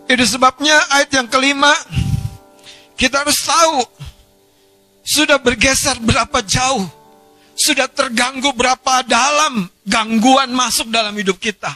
Itu 0.06 0.22
sebabnya 0.26 0.76
ayat 0.92 1.10
yang 1.10 1.26
kelima, 1.26 1.72
kita 2.94 3.26
harus 3.26 3.38
tahu, 3.42 3.82
sudah 5.02 5.38
bergeser 5.40 5.98
berapa 6.02 6.42
jauh 6.44 6.86
sudah 7.56 7.88
terganggu 7.88 8.52
berapa 8.52 9.00
dalam 9.08 9.64
gangguan 9.88 10.52
masuk 10.52 10.92
dalam 10.92 11.16
hidup 11.16 11.40
kita. 11.40 11.72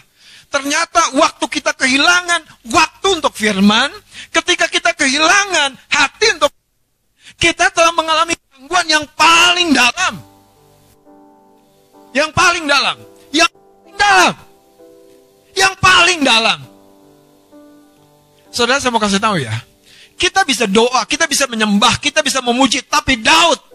Ternyata 0.50 1.14
waktu 1.14 1.46
kita 1.46 1.70
kehilangan 1.78 2.42
waktu 2.74 3.08
untuk 3.14 3.30
firman, 3.38 3.86
ketika 4.34 4.66
kita 4.66 4.90
kehilangan 4.98 5.78
hati 5.86 6.26
untuk 6.34 6.50
kita 7.38 7.70
telah 7.70 7.94
mengalami 7.94 8.34
gangguan 8.50 8.86
yang 8.90 9.06
paling 9.14 9.70
dalam. 9.70 10.14
Yang 12.10 12.30
paling 12.34 12.64
dalam. 12.66 12.96
Yang 13.30 13.50
paling 13.54 13.94
dalam. 13.94 14.34
Yang 15.54 15.74
paling 15.78 16.20
dalam. 16.26 16.58
Saudara 18.50 18.82
saya 18.82 18.90
mau 18.90 18.98
kasih 18.98 19.22
tahu 19.22 19.38
ya. 19.38 19.54
Kita 20.18 20.42
bisa 20.42 20.66
doa, 20.66 21.06
kita 21.06 21.30
bisa 21.30 21.46
menyembah, 21.46 22.02
kita 22.02 22.26
bisa 22.26 22.42
memuji. 22.42 22.82
Tapi 22.82 23.22
Daud 23.22 23.69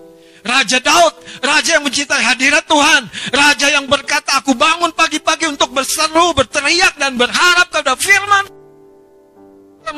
Raja 0.46 0.78
Daud, 0.78 1.42
raja 1.42 1.82
yang 1.82 1.84
mencintai 1.90 2.22
hadirat 2.22 2.70
Tuhan, 2.70 3.10
raja 3.34 3.66
yang 3.74 3.90
berkata, 3.90 4.38
"Aku 4.38 4.54
bangun 4.54 4.94
pagi-pagi 4.94 5.50
untuk 5.50 5.74
berseru, 5.74 6.38
berteriak 6.38 7.02
dan 7.02 7.18
berharap 7.18 7.66
kepada 7.74 7.98
firman." 7.98 8.46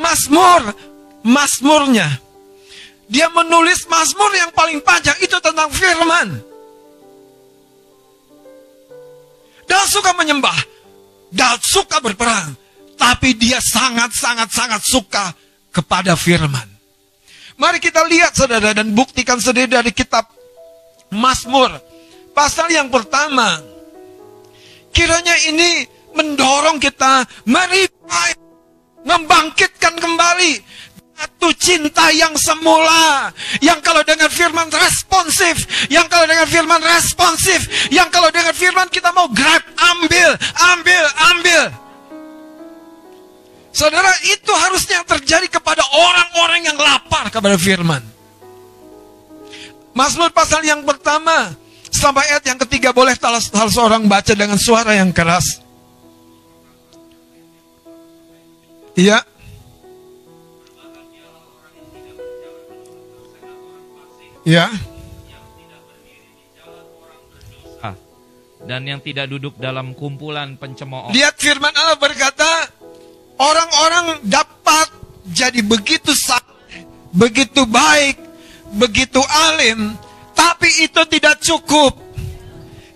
Mazmur, 0.00 0.72
Mazmurnya. 1.20 2.08
Dia 3.12 3.28
menulis 3.28 3.84
Mazmur 3.92 4.32
yang 4.36 4.48
paling 4.56 4.80
panjang 4.80 5.16
itu 5.20 5.36
tentang 5.36 5.68
firman. 5.68 6.40
Daud 9.68 9.88
suka 9.92 10.16
menyembah, 10.16 10.56
Daud 11.28 11.60
suka 11.60 12.00
berperang, 12.00 12.56
tapi 12.96 13.36
dia 13.36 13.60
sangat-sangat-sangat 13.60 14.80
suka 14.80 15.36
kepada 15.68 16.16
firman. 16.16 16.64
Mari 17.60 17.84
kita 17.84 18.00
lihat 18.08 18.32
saudara 18.32 18.72
dan 18.72 18.96
buktikan 18.96 19.36
sendiri 19.36 19.76
dari 19.76 19.92
kitab 19.92 20.37
Mazmur 21.12 21.70
pasal 22.38 22.70
yang 22.70 22.86
pertama. 22.86 23.58
Kiranya 24.94 25.36
ini 25.50 25.86
mendorong 26.14 26.78
kita 26.78 27.26
meripai, 27.46 28.34
membangkitkan 29.02 29.94
kembali 29.98 30.52
satu 31.18 31.50
cinta 31.58 32.14
yang 32.14 32.30
semula, 32.38 33.34
yang 33.58 33.82
kalau 33.82 34.06
dengan 34.06 34.30
firman 34.30 34.70
responsif, 34.70 35.66
yang 35.90 36.06
kalau 36.06 36.30
dengan 36.30 36.46
firman 36.46 36.78
responsif, 36.78 37.90
yang 37.90 38.06
kalau 38.06 38.30
dengan 38.30 38.54
firman 38.54 38.86
kita 38.86 39.10
mau 39.10 39.26
grab, 39.30 39.62
ambil, 39.98 40.38
ambil, 40.74 41.04
ambil. 41.34 41.62
Saudara, 43.74 44.10
itu 44.26 44.50
harusnya 44.50 45.02
terjadi 45.06 45.46
kepada 45.50 45.82
orang-orang 45.86 46.70
yang 46.70 46.78
lapar 46.78 47.30
kepada 47.30 47.54
firman. 47.58 48.17
Mazmur 49.98 50.30
pasal 50.30 50.62
yang 50.62 50.86
pertama 50.86 51.58
sampai 51.90 52.22
ayat 52.30 52.46
yang 52.46 52.58
ketiga 52.62 52.94
boleh 52.94 53.18
salah 53.18 53.42
seorang 53.66 54.06
baca 54.06 54.30
dengan 54.30 54.54
suara 54.54 54.94
yang 54.94 55.10
keras. 55.10 55.58
Iya. 58.94 59.26
Ya. 64.46 64.70
Dan 68.68 68.84
yang 68.84 69.00
tidak 69.00 69.32
duduk 69.32 69.56
dalam 69.56 69.96
kumpulan 69.96 70.60
pencemooh. 70.60 71.08
Lihat 71.10 71.40
firman 71.40 71.72
Allah 71.72 71.96
berkata, 71.96 72.68
orang-orang 73.40 74.20
dapat 74.28 74.92
jadi 75.32 75.64
begitu 75.64 76.12
begitu 77.16 77.64
baik, 77.64 78.27
begitu 78.76 79.22
alim, 79.52 79.96
tapi 80.36 80.68
itu 80.84 81.02
tidak 81.08 81.40
cukup. 81.40 81.96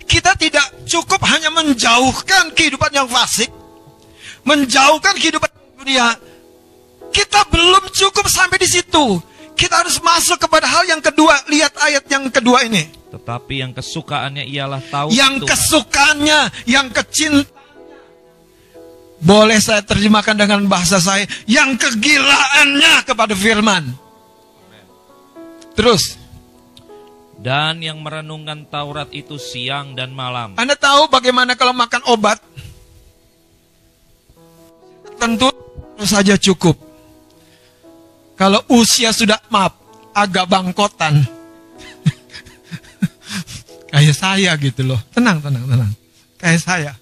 Kita 0.04 0.36
tidak 0.36 0.84
cukup 0.84 1.24
hanya 1.24 1.48
menjauhkan 1.48 2.52
kehidupan 2.52 2.92
yang 2.92 3.08
fasik, 3.08 3.48
menjauhkan 4.44 5.16
kehidupan 5.16 5.48
dunia. 5.80 6.12
Kita 7.12 7.48
belum 7.48 7.88
cukup 7.92 8.28
sampai 8.28 8.60
di 8.60 8.68
situ. 8.68 9.20
Kita 9.52 9.84
harus 9.84 10.00
masuk 10.00 10.40
kepada 10.40 10.64
hal 10.68 10.88
yang 10.88 11.00
kedua. 11.00 11.36
Lihat 11.48 11.76
ayat 11.80 12.04
yang 12.08 12.28
kedua 12.32 12.64
ini. 12.64 12.88
Tetapi 13.12 13.60
yang 13.60 13.72
kesukaannya 13.76 14.48
ialah 14.48 14.80
tahu 14.88 15.12
Yang 15.12 15.44
Tuhan. 15.44 15.48
kesukaannya, 15.52 16.40
yang 16.64 16.86
kecintaan. 16.88 17.60
Boleh 19.22 19.60
saya 19.62 19.84
terjemahkan 19.84 20.34
dengan 20.34 20.66
bahasa 20.66 20.98
saya. 20.98 21.28
Yang 21.46 21.78
kegilaannya 21.88 23.06
kepada 23.06 23.36
firman. 23.38 23.92
Terus. 25.72 26.20
Dan 27.42 27.82
yang 27.82 27.98
merenungkan 27.98 28.70
Taurat 28.70 29.10
itu 29.10 29.34
siang 29.34 29.98
dan 29.98 30.14
malam. 30.14 30.54
Anda 30.54 30.78
tahu 30.78 31.10
bagaimana 31.10 31.58
kalau 31.58 31.74
makan 31.74 32.06
obat? 32.06 32.38
tentu 35.22 35.48
saja 36.02 36.34
cukup. 36.34 36.74
Kalau 38.34 38.58
usia 38.74 39.14
sudah 39.14 39.38
maaf, 39.54 39.78
agak 40.10 40.50
bangkotan. 40.50 41.22
Kayak 43.94 44.18
saya 44.18 44.50
gitu 44.58 44.82
loh. 44.82 44.98
Tenang, 45.14 45.38
tenang, 45.38 45.62
tenang. 45.62 45.92
Kayak 46.42 46.60
saya. 46.66 46.92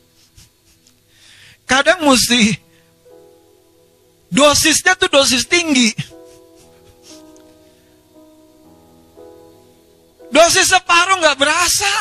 Kadang 1.65 2.05
mesti 2.05 2.61
dosisnya 4.29 4.93
tuh 5.01 5.09
dosis 5.09 5.49
tinggi. 5.49 5.97
Dosis 10.31 10.71
separuh 10.71 11.19
nggak 11.19 11.39
berasa. 11.39 11.95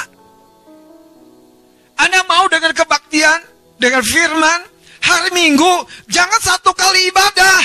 Anda 1.99 2.23
mau 2.29 2.45
dengan 2.47 2.71
kebaktian, 2.71 3.41
dengan 3.81 4.05
firman, 4.05 4.59
hari 5.03 5.29
Minggu, 5.33 5.83
jangan 6.07 6.39
satu 6.39 6.71
kali 6.71 7.09
ibadah. 7.09 7.59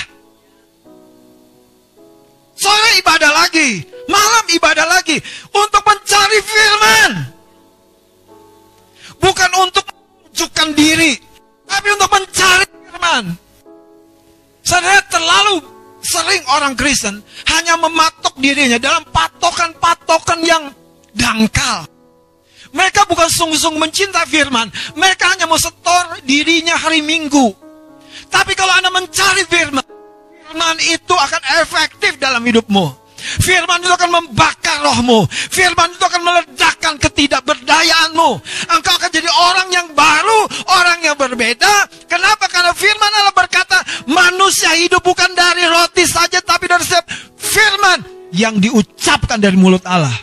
Sore 2.56 2.90
ibadah 2.98 3.30
lagi, 3.44 3.84
malam 4.08 4.44
ibadah 4.50 4.86
lagi, 4.88 5.20
untuk 5.52 5.82
mencari 5.84 6.38
firman. 6.42 7.10
Bukan 9.20 9.50
untuk 9.60 9.84
menunjukkan 9.86 10.68
diri, 10.74 11.12
tapi 11.68 11.88
untuk 11.92 12.10
mencari 12.10 12.66
firman. 12.66 13.24
Saudara 14.64 15.02
terlalu 15.12 15.73
sering 16.04 16.44
orang 16.52 16.76
Kristen 16.76 17.24
hanya 17.48 17.80
mematok 17.80 18.36
dirinya 18.36 18.76
dalam 18.76 19.02
patokan-patokan 19.08 20.40
yang 20.44 20.64
dangkal. 21.16 21.88
Mereka 22.74 23.06
bukan 23.06 23.30
sungguh-sungguh 23.30 23.80
mencinta 23.80 24.26
firman. 24.26 24.68
Mereka 24.98 25.24
hanya 25.32 25.46
mau 25.46 25.56
setor 25.56 26.20
dirinya 26.26 26.74
hari 26.74 27.00
Minggu. 27.00 27.54
Tapi 28.28 28.52
kalau 28.58 28.74
Anda 28.74 28.90
mencari 28.90 29.46
firman, 29.46 29.86
firman 30.50 30.76
itu 30.82 31.14
akan 31.14 31.42
efektif 31.62 32.18
dalam 32.18 32.42
hidupmu. 32.42 33.03
Firman 33.24 33.80
itu 33.80 33.92
akan 33.92 34.10
membakar 34.10 34.84
rohmu. 34.84 35.24
Firman 35.30 35.90
itu 35.92 36.04
akan 36.04 36.22
meledakkan 36.22 36.94
ketidakberdayaanmu. 37.00 38.30
Engkau 38.68 38.94
akan 39.00 39.10
jadi 39.10 39.30
orang 39.32 39.68
yang 39.72 39.88
baru, 39.96 40.40
orang 40.68 40.98
yang 41.00 41.16
berbeda. 41.16 41.88
Kenapa? 42.04 42.46
Karena 42.52 42.76
firman 42.76 43.12
Allah 43.24 43.34
berkata, 43.34 43.80
manusia 44.04 44.76
hidup 44.76 45.00
bukan 45.00 45.32
dari 45.32 45.64
roti 45.64 46.04
saja, 46.04 46.44
tapi 46.44 46.68
dari 46.68 46.84
setiap 46.84 47.08
firman 47.40 48.30
yang 48.34 48.60
diucapkan 48.60 49.40
dari 49.40 49.56
mulut 49.56 49.82
Allah. 49.88 50.14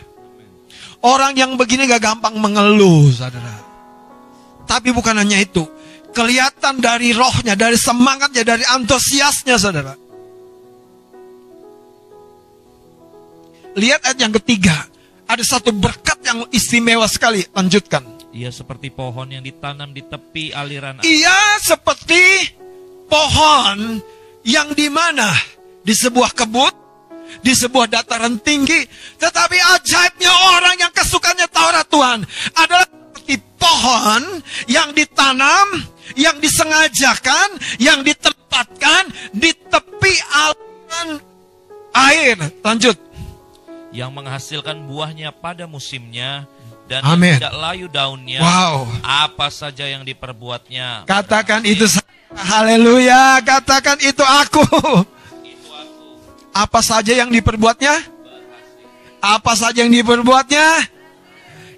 Orang 1.01 1.33
yang 1.33 1.57
begini 1.57 1.89
gak 1.89 2.05
gampang 2.05 2.37
mengeluh, 2.37 3.09
saudara. 3.09 3.57
Tapi 4.69 4.93
bukan 4.93 5.17
hanya 5.17 5.41
itu. 5.41 5.65
Kelihatan 6.13 6.77
dari 6.77 7.15
rohnya, 7.15 7.57
dari 7.57 7.79
semangatnya, 7.79 8.43
dari 8.45 8.61
antusiasnya, 8.67 9.57
saudara. 9.57 9.97
Lihat 13.75 14.03
ayat 14.03 14.19
yang 14.19 14.33
ketiga. 14.41 14.87
Ada 15.27 15.57
satu 15.57 15.71
berkat 15.71 16.19
yang 16.27 16.43
istimewa 16.51 17.07
sekali. 17.07 17.47
Lanjutkan. 17.55 18.03
Ia 18.31 18.51
seperti 18.51 18.91
pohon 18.91 19.27
yang 19.27 19.43
ditanam 19.43 19.91
di 19.91 20.07
tepi 20.07 20.55
aliran 20.55 21.03
Ia 21.03 21.59
seperti 21.59 22.47
pohon 23.11 23.99
yang 24.47 24.71
di 24.71 24.87
mana? 24.87 25.35
Di 25.83 25.91
sebuah 25.91 26.31
kebun 26.31 26.81
di 27.39 27.55
sebuah 27.55 27.87
dataran 27.87 28.43
tinggi. 28.43 28.83
Tetapi 29.15 29.57
ajaibnya 29.79 30.31
orang 30.59 30.75
yang 30.83 30.91
kesukaannya 30.91 31.47
Taurat 31.47 31.87
Tuhan 31.87 32.19
adalah 32.59 32.87
seperti 32.87 33.35
pohon 33.55 34.23
yang 34.67 34.91
ditanam, 34.91 35.67
yang 36.19 36.35
disengajakan, 36.43 37.55
yang 37.79 38.03
ditempatkan 38.03 39.07
di 39.31 39.55
tepi 39.55 40.13
aliran 40.35 41.09
air. 41.95 42.35
Lanjut. 42.59 43.10
Yang 43.91 44.11
menghasilkan 44.15 44.87
buahnya 44.87 45.35
pada 45.35 45.67
musimnya 45.67 46.47
dan 46.91 47.07
Amen. 47.07 47.39
tidak 47.39 47.55
layu 47.55 47.87
daunnya. 47.87 48.43
Wow. 48.43 48.87
Apa 48.99 49.47
saja 49.47 49.87
yang 49.87 50.03
diperbuatnya. 50.03 51.07
Katakan 51.07 51.63
itu 51.63 51.87
Haleluya, 52.31 53.39
katakan 53.43 53.99
itu 53.99 54.23
aku. 54.23 54.63
Apa 56.51 56.79
saja 56.83 57.15
yang 57.15 57.31
diperbuatnya? 57.31 57.95
Apa 59.23 59.55
saja 59.55 59.87
yang 59.87 59.91
diperbuatnya? 59.91 60.87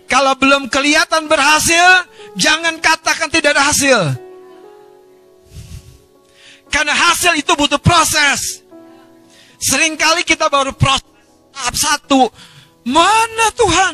Kalau 0.10 0.34
belum 0.38 0.70
kelihatan 0.70 1.26
berhasil, 1.26 2.06
jangan 2.38 2.78
katakan 2.82 3.30
tidak 3.30 3.58
ada 3.58 3.70
hasil. 3.70 4.00
Karena 6.74 6.94
hasil 6.94 7.38
itu 7.38 7.54
butuh 7.54 7.78
proses. 7.78 8.66
Seringkali 9.62 10.26
kita 10.26 10.50
baru 10.50 10.74
proses 10.74 11.13
tahap 11.54 11.76
satu. 11.78 12.28
Mana 12.84 13.48
Tuhan? 13.56 13.94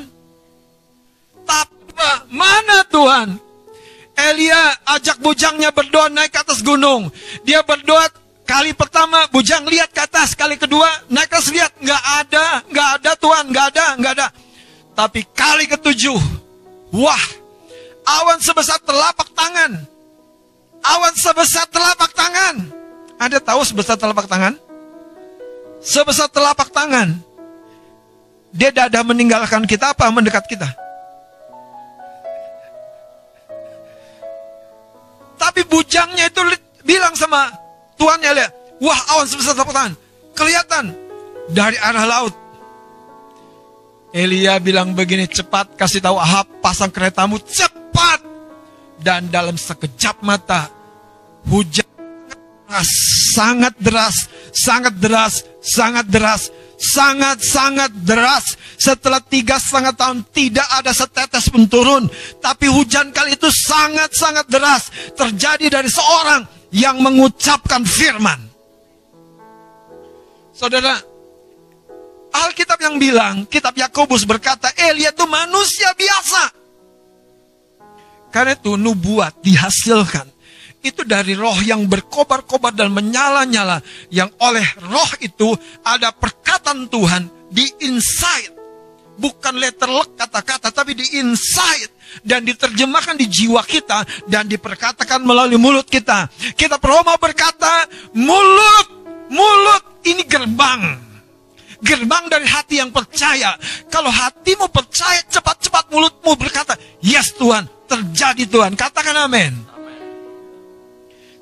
Tahap 1.46 1.70
mana 2.32 2.88
Tuhan? 2.88 3.28
Elia 4.20 4.76
ajak 4.98 5.20
bujangnya 5.24 5.72
berdoa 5.72 6.12
naik 6.12 6.34
ke 6.34 6.40
atas 6.42 6.60
gunung. 6.64 7.08
Dia 7.44 7.64
berdoa 7.64 8.08
Kali 8.50 8.74
pertama 8.74 9.30
bujang 9.30 9.62
lihat 9.70 9.94
ke 9.94 10.02
atas, 10.10 10.34
kali 10.34 10.58
kedua 10.58 10.90
naik 11.06 11.30
atas 11.30 11.54
lihat 11.54 11.70
nggak 11.78 12.04
ada, 12.26 12.66
nggak 12.66 12.90
ada 12.98 13.12
Tuhan, 13.14 13.46
nggak 13.54 13.66
ada, 13.70 13.86
nggak 14.02 14.14
ada. 14.18 14.28
Tapi 14.98 15.22
kali 15.38 15.70
ketujuh, 15.70 16.18
wah, 16.90 17.26
awan 18.10 18.42
sebesar 18.42 18.82
telapak 18.82 19.30
tangan, 19.38 19.86
awan 20.82 21.14
sebesar 21.14 21.70
telapak 21.70 22.10
tangan. 22.18 22.74
Ada 23.22 23.38
tahu 23.38 23.62
sebesar 23.62 24.02
telapak 24.02 24.26
tangan? 24.26 24.58
Sebesar 25.86 26.26
telapak 26.34 26.74
tangan. 26.74 27.22
Dia 28.50 28.74
dadah 28.74 29.06
meninggalkan 29.06 29.66
kita 29.70 29.94
apa 29.94 30.10
mendekat 30.10 30.46
kita? 30.50 30.70
Tapi 35.40 35.64
bujangnya 35.70 36.28
itu 36.28 36.42
bilang 36.84 37.16
sama 37.16 37.50
Tuannya 38.00 38.32
lihat, 38.32 38.52
wah 38.80 39.00
awan 39.12 39.28
sebesar 39.28 39.52
telapak. 39.60 39.92
Kelihatan 40.32 40.96
dari 41.52 41.76
arah 41.76 42.08
laut. 42.08 42.32
Elia 44.16 44.56
bilang 44.58 44.96
begini, 44.96 45.28
cepat 45.28 45.76
kasih 45.76 46.00
tahu 46.00 46.16
Ahab, 46.16 46.48
pasang 46.64 46.88
keretamu 46.88 47.44
cepat. 47.44 48.24
Dan 49.04 49.28
dalam 49.28 49.60
sekejap 49.60 50.24
mata, 50.24 50.72
hujan 51.48 51.88
sangat 53.36 53.76
deras, 53.80 54.16
sangat 54.56 54.96
deras, 54.96 55.44
sangat 55.60 56.08
deras, 56.08 56.52
sangat-sangat 56.80 57.92
deras. 58.08 58.56
Setelah 58.80 59.20
tiga 59.20 59.60
setengah 59.60 59.92
tahun 59.92 60.24
tidak 60.32 60.68
ada 60.80 60.96
setetes 60.96 61.52
pun 61.52 61.68
turun. 61.68 62.08
Tapi 62.40 62.72
hujan 62.72 63.12
kali 63.12 63.36
itu 63.36 63.52
sangat-sangat 63.52 64.48
deras. 64.48 64.88
Terjadi 65.14 65.68
dari 65.68 65.92
seorang 65.92 66.48
yang 66.72 67.04
mengucapkan 67.04 67.84
firman. 67.84 68.48
Saudara, 70.56 70.96
Alkitab 72.30 72.80
yang 72.84 73.00
bilang, 73.00 73.48
kitab 73.48 73.76
Yakobus 73.76 74.28
berkata, 74.28 74.72
Elia 74.76 75.12
itu 75.12 75.24
manusia 75.24 75.92
biasa. 75.96 76.44
Karena 78.30 78.54
itu 78.54 78.78
nubuat 78.78 79.42
dihasilkan. 79.42 80.30
Itu 80.80 81.04
dari 81.04 81.36
roh 81.36 81.60
yang 81.60 81.86
berkobar-kobar 81.92 82.72
dan 82.72 82.96
menyala-nyala. 82.96 83.84
Yang 84.08 84.32
oleh 84.40 84.68
roh 84.88 85.12
itu 85.20 85.52
ada 85.84 86.16
perkataan 86.16 86.88
Tuhan 86.88 87.28
di 87.52 87.68
inside 87.84 88.60
bukan 89.20 89.60
letterlek 89.60 90.16
kata-kata, 90.16 90.72
tapi 90.72 90.96
di 90.96 91.20
inside 91.20 91.92
dan 92.24 92.48
diterjemahkan 92.48 93.20
di 93.20 93.28
jiwa 93.28 93.62
kita 93.68 94.08
dan 94.26 94.48
diperkatakan 94.48 95.20
melalui 95.20 95.60
mulut 95.60 95.86
kita. 95.86 96.32
Kita 96.56 96.80
Roma 96.80 97.20
berkata, 97.20 97.86
mulut, 98.16 98.88
mulut 99.28 99.84
ini 100.08 100.24
gerbang. 100.24 101.12
Gerbang 101.80 102.28
dari 102.32 102.48
hati 102.48 102.80
yang 102.80 102.92
percaya. 102.92 103.56
Kalau 103.92 104.12
hatimu 104.12 104.68
percaya, 104.72 105.20
cepat-cepat 105.28 105.92
mulutmu 105.92 106.36
berkata, 106.40 106.76
yes 107.04 107.36
Tuhan, 107.36 107.68
terjadi 107.88 108.44
Tuhan. 108.48 108.74
Katakan 108.76 109.16
amin. 109.28 109.54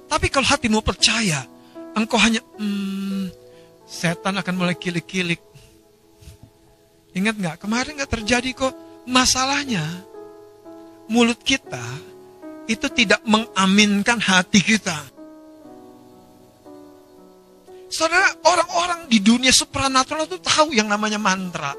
Tapi 0.07 0.27
kalau 0.31 0.47
hatimu 0.47 0.79
percaya, 0.79 1.43
engkau 1.93 2.15
hanya, 2.19 2.39
hmm, 2.59 3.29
setan 3.83 4.39
akan 4.39 4.55
mulai 4.55 4.75
kilik-kilik 4.75 5.39
Ingat 7.17 7.35
nggak? 7.41 7.57
Kemarin 7.65 7.97
nggak 7.97 8.13
terjadi 8.13 8.53
kok. 8.53 8.73
Masalahnya, 9.09 9.81
mulut 11.09 11.41
kita 11.41 11.81
itu 12.69 12.85
tidak 12.93 13.25
mengaminkan 13.25 14.21
hati 14.21 14.61
kita. 14.61 15.01
Saudara, 17.89 18.29
orang-orang 18.45 19.07
di 19.09 19.23
dunia 19.23 19.49
supranatural 19.49 20.29
itu 20.29 20.37
tahu 20.37 20.75
yang 20.77 20.85
namanya 20.85 21.17
mantra. 21.17 21.73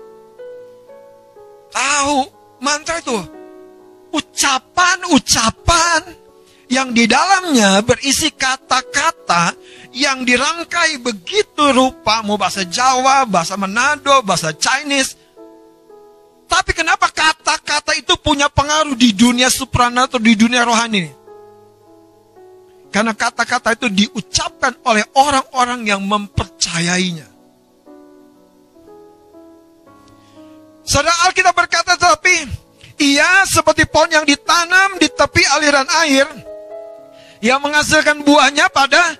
Tahu, 1.70 2.18
mantra 2.64 2.98
itu 2.98 3.14
ucapan-ucapan 4.10 6.00
yang 6.68 6.92
di 6.92 7.08
dalamnya 7.08 7.80
berisi 7.80 8.28
kata-kata 8.32 9.56
yang 9.96 10.20
dirangkai 10.22 11.00
begitu 11.00 11.72
rupa, 11.72 12.20
mau 12.20 12.36
bahasa 12.36 12.64
Jawa, 12.68 13.24
bahasa 13.24 13.56
Manado, 13.56 14.20
bahasa 14.20 14.52
Chinese. 14.52 15.16
Tapi 16.48 16.72
kenapa 16.72 17.08
kata-kata 17.12 17.96
itu 17.96 18.16
punya 18.20 18.48
pengaruh 18.48 18.96
di 18.96 19.12
dunia 19.12 19.48
supranatural, 19.52 20.20
di 20.24 20.34
dunia 20.36 20.64
rohani? 20.64 21.08
Karena 22.88 23.12
kata-kata 23.12 23.76
itu 23.76 23.88
diucapkan 23.92 24.72
oleh 24.84 25.04
orang-orang 25.12 25.84
yang 25.84 26.00
mempercayainya. 26.04 27.28
Saudara 30.88 31.28
Alkitab 31.28 31.52
berkata, 31.52 32.00
tapi 32.00 32.48
ia 32.96 33.44
seperti 33.44 33.84
pohon 33.84 34.08
yang 34.08 34.24
ditanam 34.24 34.96
di 34.96 35.04
tepi 35.12 35.44
aliran 35.52 35.84
air, 36.00 36.24
yang 37.38 37.62
menghasilkan 37.62 38.22
buahnya 38.26 38.66
pada, 38.70 39.14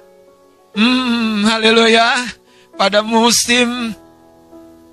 hmm, 0.75 1.47
haleluya, 1.47 2.27
pada 2.75 3.03
musim 3.03 3.95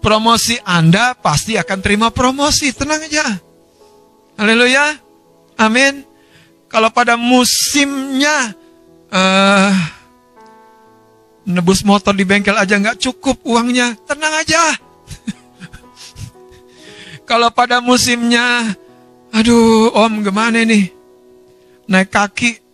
promosi 0.02 0.62
Anda 0.62 1.18
pasti 1.18 1.58
akan 1.58 1.80
terima 1.82 2.14
promosi, 2.14 2.70
tenang 2.70 3.02
aja. 3.02 3.26
Haleluya, 4.38 5.02
amin. 5.58 6.06
Kalau 6.70 6.92
pada 6.92 7.16
musimnya 7.16 8.54
uh, 9.10 9.72
nebus 11.46 11.86
motor 11.86 12.12
di 12.12 12.26
bengkel 12.26 12.58
aja 12.58 12.78
nggak 12.78 13.00
cukup 13.00 13.42
uangnya, 13.46 13.98
tenang 14.06 14.34
aja. 14.34 14.62
Kalau 17.30 17.50
pada 17.50 17.82
musimnya, 17.82 18.76
aduh 19.34 19.94
om 19.94 20.22
gimana 20.22 20.62
nih? 20.62 20.94
Naik 21.86 22.10
kaki 22.10 22.65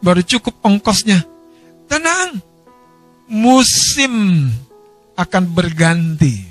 baru 0.00 0.24
cukup 0.24 0.56
ongkosnya. 0.64 1.22
Tenang, 1.86 2.40
musim 3.28 4.48
akan 5.14 5.44
berganti. 5.52 6.48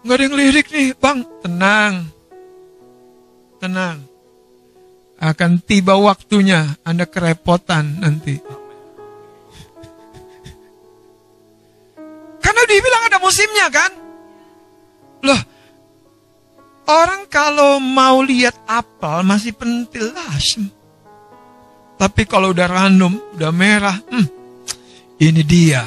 Nggak 0.00 0.16
ada 0.16 0.24
yang 0.24 0.36
lirik 0.36 0.66
nih, 0.72 0.96
bang. 0.96 1.24
Tenang, 1.44 2.08
tenang. 3.60 4.00
Akan 5.20 5.60
tiba 5.60 6.00
waktunya 6.00 6.64
Anda 6.80 7.04
kerepotan 7.04 8.00
nanti. 8.00 8.40
Karena 12.44 12.62
dibilang 12.64 13.02
ada 13.12 13.20
musimnya 13.20 13.68
kan? 13.68 13.92
Loh, 15.20 15.36
orang 16.88 17.28
kalau 17.28 17.76
mau 17.76 18.24
lihat 18.24 18.56
apel 18.64 19.20
masih 19.20 19.52
pentil 19.52 20.16
asem. 20.32 20.79
Tapi 22.00 22.24
kalau 22.24 22.56
udah 22.56 22.64
random, 22.64 23.20
udah 23.36 23.52
merah, 23.52 24.00
hmm, 24.00 24.26
ini 25.20 25.44
dia. 25.44 25.84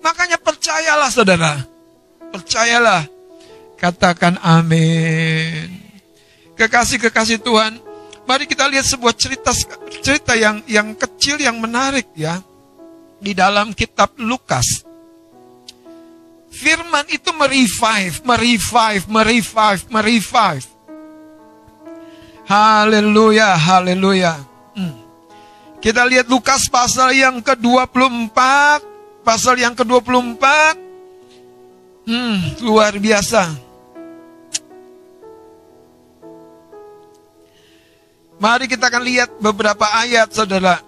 Makanya 0.00 0.40
percayalah 0.40 1.12
saudara. 1.12 1.60
Percayalah. 2.32 3.04
Katakan 3.76 4.40
amin. 4.40 5.68
Kekasih-kekasih 6.56 7.44
Tuhan, 7.44 7.76
mari 8.24 8.48
kita 8.48 8.64
lihat 8.72 8.88
sebuah 8.88 9.12
cerita 9.12 9.52
cerita 10.00 10.32
yang 10.32 10.64
yang 10.64 10.96
kecil 10.96 11.36
yang 11.36 11.60
menarik 11.60 12.08
ya 12.16 12.40
di 13.20 13.36
dalam 13.36 13.76
kitab 13.76 14.16
Lukas 14.16 14.86
Firman 16.52 17.08
itu 17.08 17.32
merevive, 17.32 18.20
merevive, 18.28 19.04
merevive, 19.08 19.82
merevive. 19.88 20.68
Haleluya, 22.44 23.56
haleluya. 23.56 24.51
Kita 25.82 26.06
lihat 26.06 26.30
Lukas 26.30 26.70
pasal 26.70 27.10
yang 27.10 27.42
ke-24, 27.42 28.38
pasal 29.26 29.58
yang 29.58 29.74
ke-24. 29.74 30.44
Hmm, 32.06 32.38
luar 32.62 32.94
biasa. 33.02 33.50
Mari 38.38 38.70
kita 38.70 38.86
akan 38.86 39.02
lihat 39.02 39.34
beberapa 39.42 39.82
ayat, 40.06 40.30
saudara. 40.30 40.78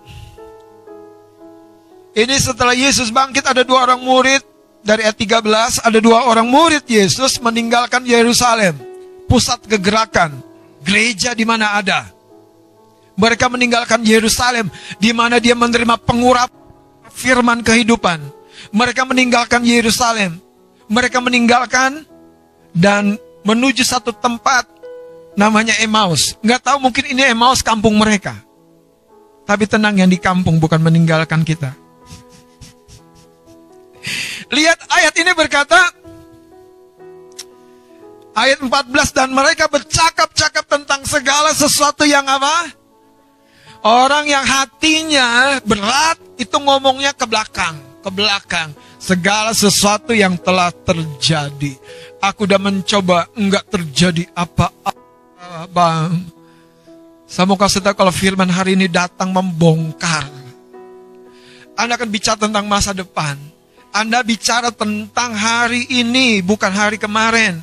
Ini 2.14 2.38
setelah 2.38 2.78
Yesus 2.78 3.10
bangkit 3.10 3.42
ada 3.50 3.66
dua 3.66 3.90
orang 3.90 3.98
murid 3.98 4.46
dari 4.86 5.02
ayat 5.02 5.18
13 5.18 5.82
ada 5.82 5.98
dua 5.98 6.30
orang 6.30 6.46
murid 6.46 6.86
Yesus 6.86 7.42
meninggalkan 7.42 8.06
Yerusalem, 8.06 8.78
pusat 9.26 9.58
kegerakan, 9.66 10.38
gereja 10.86 11.34
di 11.34 11.42
mana 11.42 11.74
ada. 11.82 12.13
Mereka 13.14 13.46
meninggalkan 13.46 14.02
Yerusalem 14.02 14.66
di 14.98 15.14
mana 15.14 15.38
dia 15.38 15.54
menerima 15.54 15.94
pengurap 16.02 16.50
firman 17.14 17.62
kehidupan. 17.62 18.18
Mereka 18.74 19.06
meninggalkan 19.06 19.62
Yerusalem. 19.62 20.42
Mereka 20.90 21.22
meninggalkan 21.22 22.02
dan 22.74 23.14
menuju 23.46 23.86
satu 23.86 24.10
tempat 24.10 24.66
namanya 25.38 25.78
Emmaus. 25.78 26.34
Nggak 26.42 26.66
tahu 26.66 26.90
mungkin 26.90 27.14
ini 27.14 27.30
Emmaus 27.30 27.62
kampung 27.62 27.94
mereka. 27.94 28.34
Tapi 29.44 29.68
tenang 29.68 29.94
yang 29.94 30.10
di 30.10 30.18
kampung 30.18 30.58
bukan 30.58 30.80
meninggalkan 30.80 31.44
kita. 31.44 31.70
Lihat 34.56 34.78
ayat 34.88 35.14
ini 35.20 35.32
berkata, 35.36 35.78
ayat 38.34 38.58
14 38.58 38.90
dan 39.12 39.28
mereka 39.30 39.70
bercakap-cakap 39.70 40.64
tentang 40.66 41.04
segala 41.04 41.52
sesuatu 41.52 42.08
yang 42.08 42.24
apa? 42.24 42.83
Orang 43.84 44.24
yang 44.24 44.40
hatinya 44.40 45.60
berat 45.60 46.16
itu 46.40 46.56
ngomongnya 46.56 47.12
ke 47.12 47.28
belakang, 47.28 47.76
ke 48.00 48.08
belakang. 48.08 48.72
Segala 48.96 49.52
sesuatu 49.52 50.16
yang 50.16 50.40
telah 50.40 50.72
terjadi. 50.72 51.76
Aku 52.24 52.48
udah 52.48 52.56
mencoba 52.56 53.28
enggak 53.36 53.68
terjadi 53.68 54.24
apa-apa, 54.32 55.68
Bang. 55.68 56.24
Saya 57.28 57.44
mau 57.44 57.60
kasih 57.60 57.84
tahu 57.84 57.92
kalau 57.92 58.08
firman 58.08 58.48
hari 58.48 58.72
ini 58.72 58.88
datang 58.88 59.28
membongkar. 59.28 60.32
Anda 61.76 62.00
akan 62.00 62.08
bicara 62.08 62.40
tentang 62.40 62.64
masa 62.64 62.96
depan. 62.96 63.36
Anda 63.92 64.24
bicara 64.24 64.72
tentang 64.72 65.36
hari 65.36 65.84
ini, 65.92 66.40
bukan 66.40 66.72
hari 66.72 66.96
kemarin, 66.96 67.60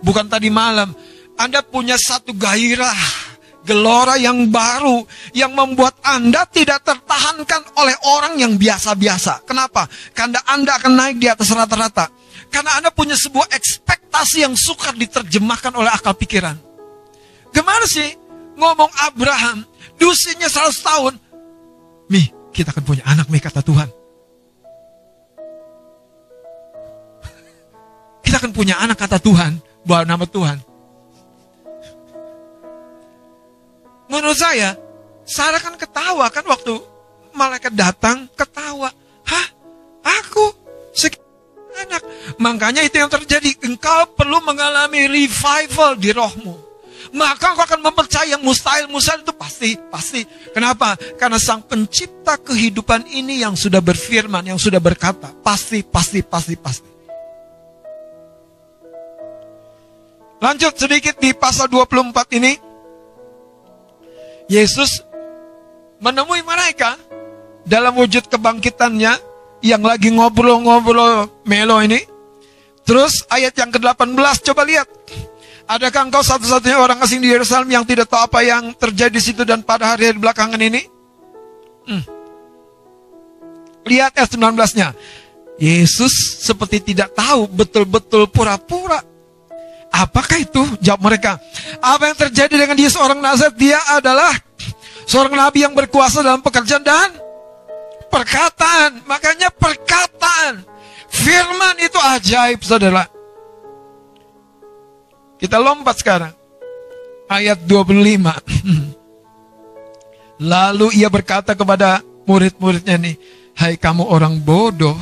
bukan 0.00 0.24
tadi 0.24 0.48
malam. 0.48 0.96
Anda 1.36 1.60
punya 1.60 2.00
satu 2.00 2.32
gairah, 2.32 3.19
gelora 3.64 4.16
yang 4.16 4.48
baru 4.48 5.04
yang 5.36 5.52
membuat 5.52 6.00
Anda 6.00 6.48
tidak 6.48 6.84
tertahankan 6.84 7.62
oleh 7.76 7.96
orang 8.18 8.40
yang 8.40 8.56
biasa-biasa. 8.56 9.44
Kenapa? 9.44 9.86
Karena 10.16 10.40
Anda 10.48 10.80
akan 10.80 10.92
naik 10.96 11.16
di 11.20 11.28
atas 11.28 11.52
rata-rata. 11.52 12.08
Karena 12.50 12.80
Anda 12.80 12.90
punya 12.90 13.14
sebuah 13.14 13.52
ekspektasi 13.52 14.42
yang 14.42 14.56
sukar 14.58 14.96
diterjemahkan 14.96 15.70
oleh 15.76 15.90
akal 15.92 16.16
pikiran. 16.16 16.58
Gimana 17.50 17.86
sih 17.86 18.16
ngomong 18.58 18.90
Abraham, 19.06 19.62
dusinya 19.98 20.48
100 20.50 20.74
tahun. 20.82 21.14
Mih, 22.10 22.26
kita 22.50 22.74
akan 22.74 22.84
punya 22.84 23.04
anak, 23.06 23.30
mih 23.30 23.38
kata 23.38 23.62
Tuhan. 23.62 23.86
Kita 28.26 28.36
akan 28.42 28.50
punya 28.50 28.82
anak 28.82 28.98
kata 28.98 29.22
Tuhan, 29.22 29.62
bawa 29.86 30.02
nama 30.02 30.26
Tuhan. 30.26 30.69
Menurut 34.10 34.36
saya, 34.36 34.74
Sarah 35.22 35.62
kan 35.62 35.78
ketawa 35.78 36.26
kan 36.28 36.42
waktu 36.44 36.74
malaikat 37.30 37.70
datang, 37.72 38.26
ketawa. 38.34 38.90
Hah? 39.24 39.46
Aku? 40.02 40.60
anak. 41.80 42.02
Makanya 42.38 42.82
itu 42.84 43.00
yang 43.00 43.10
terjadi. 43.10 43.56
Engkau 43.64 44.12
perlu 44.14 44.38
mengalami 44.44 45.08
revival 45.08 45.96
di 45.96 46.10
rohmu. 46.12 46.54
Maka 47.10 47.56
engkau 47.56 47.66
akan 47.66 47.80
mempercayai 47.90 48.38
yang 48.38 48.42
mustahil, 48.44 48.86
mustahil 48.86 49.26
itu 49.26 49.34
pasti, 49.34 49.74
pasti. 49.90 50.22
Kenapa? 50.54 50.94
Karena 51.18 51.42
sang 51.42 51.64
pencipta 51.66 52.38
kehidupan 52.38 53.10
ini 53.10 53.42
yang 53.42 53.58
sudah 53.58 53.82
berfirman, 53.82 54.46
yang 54.46 54.60
sudah 54.60 54.78
berkata. 54.78 55.34
Pasti, 55.42 55.82
pasti, 55.82 56.22
pasti, 56.22 56.54
pasti. 56.54 56.88
Lanjut 60.40 60.72
sedikit 60.78 61.18
di 61.18 61.34
pasal 61.34 61.66
24 61.66 62.38
ini. 62.38 62.69
Yesus 64.50 65.06
menemui 66.02 66.42
mereka 66.42 66.98
dalam 67.62 67.94
wujud 67.94 68.26
kebangkitannya 68.26 69.14
yang 69.62 69.82
lagi 69.86 70.10
ngobrol-ngobrol 70.10 71.30
melo 71.46 71.78
ini. 71.78 72.02
Terus 72.82 73.22
ayat 73.30 73.54
yang 73.54 73.70
ke-18 73.70 74.42
coba 74.50 74.62
lihat. 74.66 74.90
Adakah 75.70 76.10
engkau 76.10 76.26
satu-satunya 76.26 76.82
orang 76.82 76.98
asing 76.98 77.22
di 77.22 77.30
Yerusalem 77.30 77.70
yang 77.70 77.86
tidak 77.86 78.10
tahu 78.10 78.26
apa 78.26 78.42
yang 78.42 78.74
terjadi 78.74 79.14
di 79.14 79.22
situ 79.22 79.46
dan 79.46 79.62
pada 79.62 79.94
hari-hari 79.94 80.18
belakangan 80.18 80.58
ini? 80.58 80.82
Hmm. 81.86 82.02
Lihat 83.86 84.18
ayat 84.18 84.30
19-nya. 84.34 84.88
Yesus 85.62 86.42
seperti 86.42 86.82
tidak 86.90 87.14
tahu 87.14 87.46
betul-betul 87.46 88.26
pura-pura 88.26 88.98
Apakah 89.90 90.38
itu? 90.38 90.62
Jawab 90.78 91.10
mereka. 91.10 91.36
Apa 91.82 92.14
yang 92.14 92.16
terjadi 92.16 92.54
dengan 92.54 92.78
dia 92.78 92.90
seorang 92.90 93.18
Nazaret? 93.18 93.54
Dia 93.58 93.78
adalah 93.90 94.32
seorang 95.04 95.34
nabi 95.34 95.66
yang 95.66 95.74
berkuasa 95.74 96.22
dalam 96.22 96.40
pekerjaan 96.40 96.82
dan 96.86 97.10
perkataan. 98.06 99.02
Makanya 99.04 99.50
perkataan. 99.50 100.62
Firman 101.10 101.74
itu 101.82 101.98
ajaib, 101.98 102.62
saudara. 102.62 103.10
Kita 105.42 105.58
lompat 105.58 105.98
sekarang. 105.98 106.34
Ayat 107.26 107.58
25. 107.66 109.00
Lalu 110.40 110.86
ia 110.96 111.10
berkata 111.10 111.52
kepada 111.58 112.00
murid-muridnya 112.24 112.96
nih, 112.96 113.16
Hai 113.58 113.76
kamu 113.76 114.08
orang 114.08 114.40
bodoh, 114.40 114.96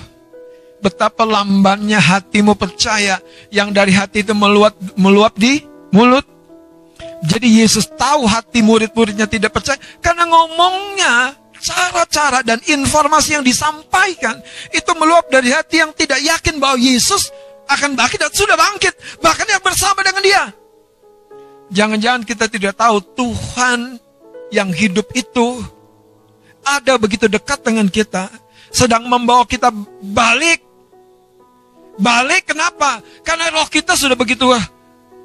betapa 0.79 1.27
lambannya 1.27 1.99
hatimu 1.99 2.55
percaya 2.55 3.19
yang 3.51 3.75
dari 3.75 3.91
hati 3.95 4.23
itu 4.23 4.35
meluap, 4.35 4.75
meluap 4.95 5.35
di 5.35 5.63
mulut. 5.91 6.25
Jadi 7.19 7.63
Yesus 7.63 7.91
tahu 7.99 8.31
hati 8.31 8.63
murid-muridnya 8.63 9.27
tidak 9.27 9.51
percaya 9.51 9.79
karena 9.99 10.23
ngomongnya 10.27 11.35
cara-cara 11.59 12.47
dan 12.47 12.63
informasi 12.63 13.35
yang 13.35 13.43
disampaikan 13.43 14.39
itu 14.71 14.91
meluap 14.95 15.27
dari 15.27 15.51
hati 15.51 15.83
yang 15.83 15.91
tidak 15.91 16.23
yakin 16.23 16.63
bahwa 16.63 16.79
Yesus 16.79 17.35
akan 17.67 17.99
bangkit 17.99 18.23
dan 18.23 18.31
sudah 18.31 18.55
bangkit 18.55 18.95
bahkan 19.19 19.47
yang 19.51 19.63
bersama 19.63 20.01
dengan 20.07 20.23
dia. 20.23 20.45
Jangan-jangan 21.69 22.23
kita 22.25 22.47
tidak 22.49 22.75
tahu 22.79 23.03
Tuhan 23.13 24.01
yang 24.55 24.73
hidup 24.73 25.11
itu 25.13 25.61
ada 26.65 26.97
begitu 26.97 27.29
dekat 27.29 27.61
dengan 27.61 27.91
kita 27.91 28.33
sedang 28.73 29.05
membawa 29.09 29.45
kita 29.45 29.73
balik 30.01 30.65
Balik 31.99 32.55
kenapa? 32.55 33.03
Karena 33.27 33.51
roh 33.51 33.67
kita 33.67 33.99
sudah 33.99 34.15
begitu 34.15 34.47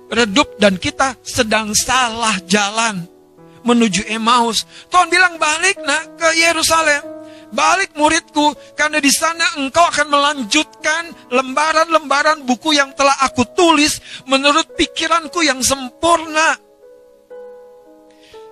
redup 0.10 0.58
dan 0.58 0.78
kita 0.78 1.18
sedang 1.22 1.74
salah 1.74 2.38
jalan 2.50 3.06
menuju 3.64 4.06
Emmaus. 4.12 4.66
Tuhan 4.92 5.08
bilang 5.08 5.40
balik 5.40 5.80
nak 5.82 6.20
ke 6.20 6.30
Yerusalem. 6.38 7.14
Balik 7.54 7.94
muridku, 7.94 8.50
karena 8.74 8.98
di 8.98 9.14
sana 9.14 9.46
engkau 9.62 9.86
akan 9.86 10.10
melanjutkan 10.10 11.14
lembaran-lembaran 11.30 12.42
buku 12.50 12.74
yang 12.74 12.90
telah 12.98 13.14
aku 13.22 13.46
tulis 13.54 14.02
menurut 14.26 14.74
pikiranku 14.74 15.46
yang 15.46 15.62
sempurna. 15.62 16.58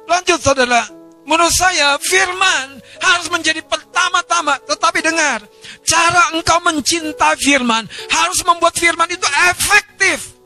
Lanjut 0.05 0.38
saudara, 0.38 0.86
menurut 1.27 1.53
saya 1.53 1.97
firman 2.01 2.81
harus 3.01 3.27
menjadi 3.29 3.62
pertama-tama, 3.65 4.57
tetapi 4.65 4.99
dengar, 5.03 5.45
Cara 5.81 6.31
engkau 6.38 6.62
mencinta 6.62 7.34
firman 7.36 7.84
harus 8.07 8.39
membuat 8.45 8.77
firman 8.77 9.10
itu 9.10 9.27
efektif. 9.51 10.38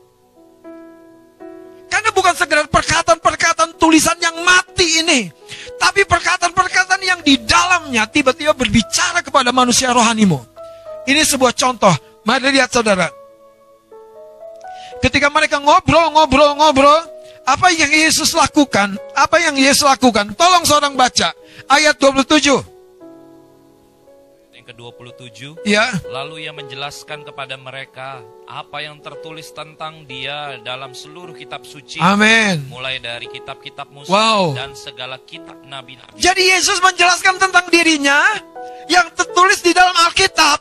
Karena 1.86 2.10
bukan 2.10 2.34
sekedar 2.34 2.66
perkataan-perkataan 2.66 3.78
tulisan 3.78 4.18
yang 4.18 4.36
mati 4.42 5.06
ini. 5.06 5.30
Tapi 5.78 6.02
perkataan-perkataan 6.02 6.98
yang 6.98 7.20
di 7.22 7.40
dalamnya 7.46 8.10
tiba-tiba 8.10 8.52
berbicara 8.58 9.22
kepada 9.22 9.54
manusia 9.54 9.94
rohanimu. 9.94 10.42
Ini 11.06 11.22
sebuah 11.22 11.54
contoh. 11.54 11.94
Mari 12.26 12.50
lihat 12.50 12.74
saudara. 12.74 13.06
Ketika 14.98 15.30
mereka 15.30 15.62
ngobrol, 15.62 16.10
ngobrol, 16.10 16.58
ngobrol. 16.58 17.00
Apa 17.46 17.70
yang 17.70 17.90
Yesus 17.94 18.34
lakukan? 18.34 18.98
Apa 19.14 19.38
yang 19.38 19.54
Yesus 19.54 19.86
lakukan? 19.86 20.34
Tolong 20.34 20.66
seorang 20.66 20.98
baca. 20.98 21.30
Ayat 21.70 21.94
27 22.02 22.76
ke-27. 24.66 25.62
Ya. 25.62 25.94
Lalu 26.10 26.44
ia 26.44 26.52
menjelaskan 26.52 27.22
kepada 27.22 27.54
mereka 27.54 28.20
apa 28.50 28.82
yang 28.82 28.98
tertulis 28.98 29.54
tentang 29.54 30.02
dia 30.04 30.58
dalam 30.66 30.90
seluruh 30.90 31.32
kitab 31.38 31.62
suci. 31.62 32.02
Amin. 32.02 32.66
Mulai 32.66 32.98
dari 32.98 33.30
kitab-kitab 33.30 33.86
Musa 33.94 34.10
wow. 34.10 34.52
dan 34.58 34.74
segala 34.74 35.22
kitab 35.22 35.62
nabi-nabi. 35.62 36.18
Jadi 36.18 36.42
Yesus 36.50 36.82
menjelaskan 36.82 37.38
tentang 37.38 37.70
dirinya 37.70 38.18
yang 38.90 39.06
tertulis 39.14 39.62
di 39.62 39.70
dalam 39.70 39.94
Alkitab. 40.10 40.58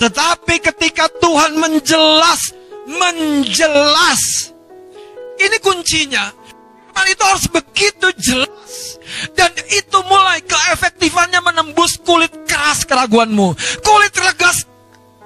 Tetapi 0.00 0.54
ketika 0.72 1.06
Tuhan 1.20 1.60
menjelas, 1.60 2.56
menjelas. 2.88 4.53
Ini 5.38 5.56
kuncinya. 5.62 6.44
Firman 7.04 7.12
itu 7.12 7.24
harus 7.28 7.46
begitu 7.52 8.08
jelas. 8.16 8.96
Dan 9.36 9.52
itu 9.68 9.98
mulai 10.08 10.40
keefektifannya 10.40 11.44
menembus 11.44 12.00
kulit 12.00 12.32
keras 12.48 12.88
keraguanmu. 12.88 13.52
Kulit 13.84 14.14
regas 14.16 14.64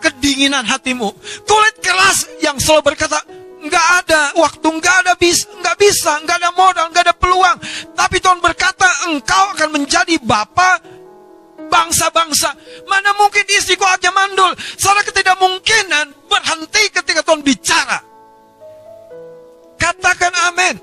kedinginan 0.02 0.66
hatimu. 0.66 1.14
Kulit 1.46 1.76
keras 1.78 2.26
yang 2.42 2.58
selalu 2.58 2.90
berkata, 2.90 3.22
nggak 3.62 3.86
ada 4.02 4.34
waktu, 4.34 4.66
nggak 4.66 4.96
ada 5.06 5.12
bis, 5.14 5.46
nggak 5.46 5.76
bisa, 5.78 6.18
nggak 6.26 6.36
ada 6.42 6.50
modal, 6.58 6.90
nggak 6.90 7.04
ada 7.06 7.14
peluang. 7.14 7.56
Tapi 7.94 8.16
Tuhan 8.18 8.42
berkata, 8.42 8.88
engkau 9.06 9.54
akan 9.54 9.68
menjadi 9.78 10.18
bapa 10.18 10.82
bangsa-bangsa. 11.70 12.58
Mana 12.90 13.14
mungkin 13.14 13.46
istriku 13.54 13.86
aja 13.86 14.10
mandul. 14.10 14.50
Salah 14.74 15.06
ketidakmungkinan 15.06 16.26
berhenti 16.26 16.90
ketika 16.90 17.22
Tuhan 17.22 17.46
bicara. 17.46 18.17
Katakan 19.78 20.34
amin. 20.50 20.76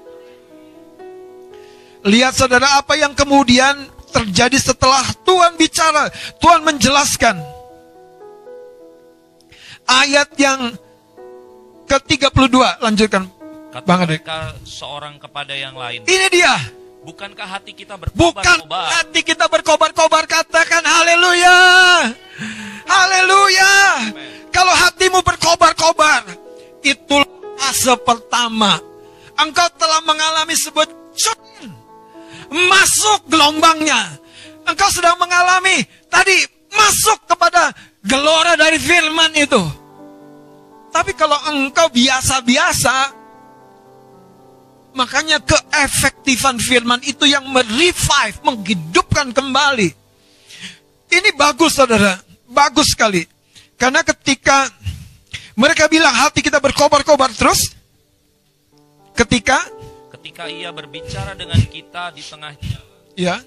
Lihat 2.06 2.34
saudara 2.38 2.80
apa 2.80 2.96
yang 2.96 3.12
kemudian 3.18 3.92
terjadi 4.14 4.56
setelah 4.56 5.04
Tuhan 5.28 5.60
bicara. 5.60 6.08
Tuhan 6.40 6.64
menjelaskan. 6.64 7.36
Ayat 9.86 10.32
yang 10.40 10.74
ke-32. 11.86 12.58
Lanjutkan. 12.82 13.28
Kata 13.76 13.84
Bang 13.84 14.08
mereka 14.08 14.56
seorang 14.64 15.20
kepada 15.20 15.52
yang 15.52 15.76
lain. 15.76 16.08
Ini 16.08 16.28
dia. 16.32 16.56
Bukankah 17.06 17.46
hati 17.46 17.76
kita 17.76 18.00
berkobar-kobar? 18.00 18.66
Bukan 18.66 18.90
hati 18.98 19.22
kita 19.22 19.46
berkobar-kobar. 19.46 20.24
Katakan 20.26 20.82
haleluya. 20.82 21.58
Haleluya. 22.88 23.74
Kalau 24.50 24.74
hatimu 24.74 25.20
berkobar-kobar. 25.22 26.24
Itu 26.82 27.22
fase 27.56 27.96
pertama. 28.04 28.80
Engkau 29.36 29.68
telah 29.76 30.00
mengalami 30.08 30.56
sebuah 30.56 30.88
masuk 32.52 33.28
gelombangnya. 33.28 34.16
Engkau 34.66 34.90
sedang 34.90 35.20
mengalami 35.20 35.84
tadi 36.08 36.36
masuk 36.72 37.28
kepada 37.28 37.76
gelora 38.00 38.56
dari 38.56 38.80
firman 38.80 39.32
itu. 39.36 39.60
Tapi 40.96 41.12
kalau 41.20 41.36
engkau 41.52 41.92
biasa-biasa, 41.92 43.12
makanya 44.96 45.44
keefektifan 45.44 46.56
firman 46.56 47.04
itu 47.04 47.28
yang 47.28 47.44
merevive, 47.52 48.40
menghidupkan 48.48 49.36
kembali. 49.36 49.92
Ini 51.12 51.30
bagus 51.36 51.76
saudara, 51.76 52.16
bagus 52.48 52.96
sekali. 52.96 53.28
Karena 53.76 54.08
ketika 54.08 54.72
mereka 55.56 55.88
bilang 55.88 56.12
hati 56.12 56.44
kita 56.44 56.60
berkobar-kobar 56.60 57.32
terus, 57.32 57.72
ketika 59.16 59.64
ketika 60.20 60.52
ia 60.52 60.70
berbicara 60.76 61.32
dengan 61.32 61.60
kita 61.72 62.12
di 62.12 62.20
tengah 62.20 62.52
jalan. 62.60 62.96
Ya. 63.16 63.40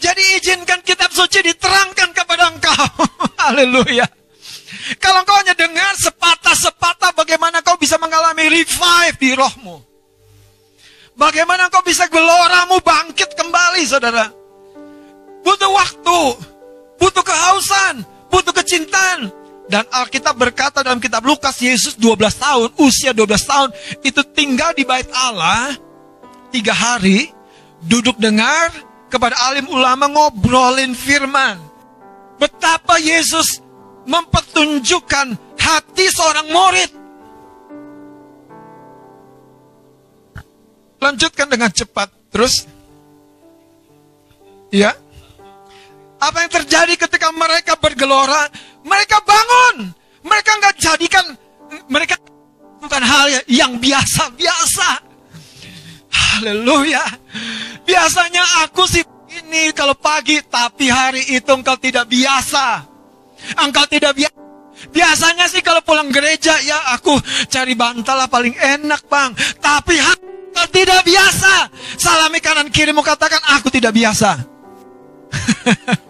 Jadi 0.00 0.40
izinkan 0.40 0.80
kitab 0.80 1.12
suci 1.12 1.44
diterangkan 1.44 2.16
kepada 2.16 2.48
engkau. 2.48 2.88
Haleluya. 3.44 4.08
Kalau 4.96 5.20
engkau 5.20 5.36
hanya 5.36 5.52
dengar 5.52 5.92
sepatah-sepatah 6.00 7.12
bagaimana 7.12 7.60
kau 7.60 7.76
bisa 7.76 8.00
mengalami 8.00 8.48
revive 8.48 9.16
di 9.20 9.36
rohmu. 9.36 9.76
Bagaimana 11.20 11.68
kau 11.68 11.84
bisa 11.84 12.08
geloramu 12.08 12.80
bangkit 12.80 13.36
kembali 13.36 13.84
saudara. 13.84 14.32
Butuh 15.44 15.68
waktu. 15.68 16.20
Butuh 16.96 17.20
kehausan. 17.20 18.00
Butuh 18.32 18.56
kecintaan. 18.56 19.39
Dan 19.70 19.86
Alkitab 19.86 20.34
berkata 20.34 20.82
dalam 20.82 20.98
kitab 20.98 21.22
Lukas, 21.22 21.54
Yesus 21.62 21.94
12 21.94 22.18
tahun, 22.42 22.68
usia 22.82 23.14
12 23.14 23.38
tahun, 23.46 23.70
itu 24.02 24.18
tinggal 24.34 24.74
di 24.74 24.82
bait 24.82 25.06
Allah, 25.14 25.78
tiga 26.50 26.74
hari, 26.74 27.30
duduk 27.86 28.18
dengar, 28.18 28.74
kepada 29.06 29.38
alim 29.46 29.70
ulama 29.70 30.10
ngobrolin 30.10 30.90
firman. 30.90 31.54
Betapa 32.42 32.98
Yesus 32.98 33.62
mempertunjukkan 34.10 35.38
hati 35.54 36.06
seorang 36.10 36.50
murid. 36.50 36.90
Lanjutkan 40.98 41.46
dengan 41.46 41.70
cepat. 41.70 42.10
Terus. 42.34 42.66
Ya. 44.74 44.98
Apa 46.20 46.44
yang 46.44 46.52
terjadi 46.52 46.94
ketika 47.00 47.32
mereka 47.32 47.80
bergelora? 47.80 48.52
Mereka 48.84 49.24
bangun. 49.24 49.88
Mereka 50.20 50.50
nggak 50.60 50.76
jadikan 50.76 51.24
mereka 51.88 52.20
bukan 52.80 53.02
hal 53.02 53.40
yang 53.48 53.80
biasa-biasa. 53.80 54.88
Haleluya. 56.10 57.04
Biasanya 57.88 58.44
aku 58.66 58.84
sih 58.84 59.02
ini 59.30 59.70
kalau 59.72 59.94
pagi, 59.94 60.42
tapi 60.44 60.90
hari 60.90 61.24
itu 61.32 61.50
engkau 61.50 61.78
tidak 61.80 62.04
biasa. 62.10 62.84
Engkau 63.64 63.86
tidak 63.88 64.12
biasa. 64.12 64.36
Biasanya 64.90 65.44
sih 65.44 65.60
kalau 65.60 65.84
pulang 65.84 66.08
gereja 66.08 66.56
ya 66.64 66.96
aku 66.96 67.12
cari 67.52 67.76
bantal 67.76 68.16
lah 68.16 68.28
paling 68.28 68.56
enak 68.56 69.04
bang. 69.08 69.32
Tapi 69.60 69.96
Hana 70.00 70.64
tidak 70.72 71.04
biasa. 71.04 71.68
Salami 72.00 72.40
kanan 72.40 72.72
kiri 72.72 72.90
mau 72.92 73.04
katakan 73.04 73.40
aku 73.56 73.68
tidak 73.68 73.92
biasa. 73.92 74.40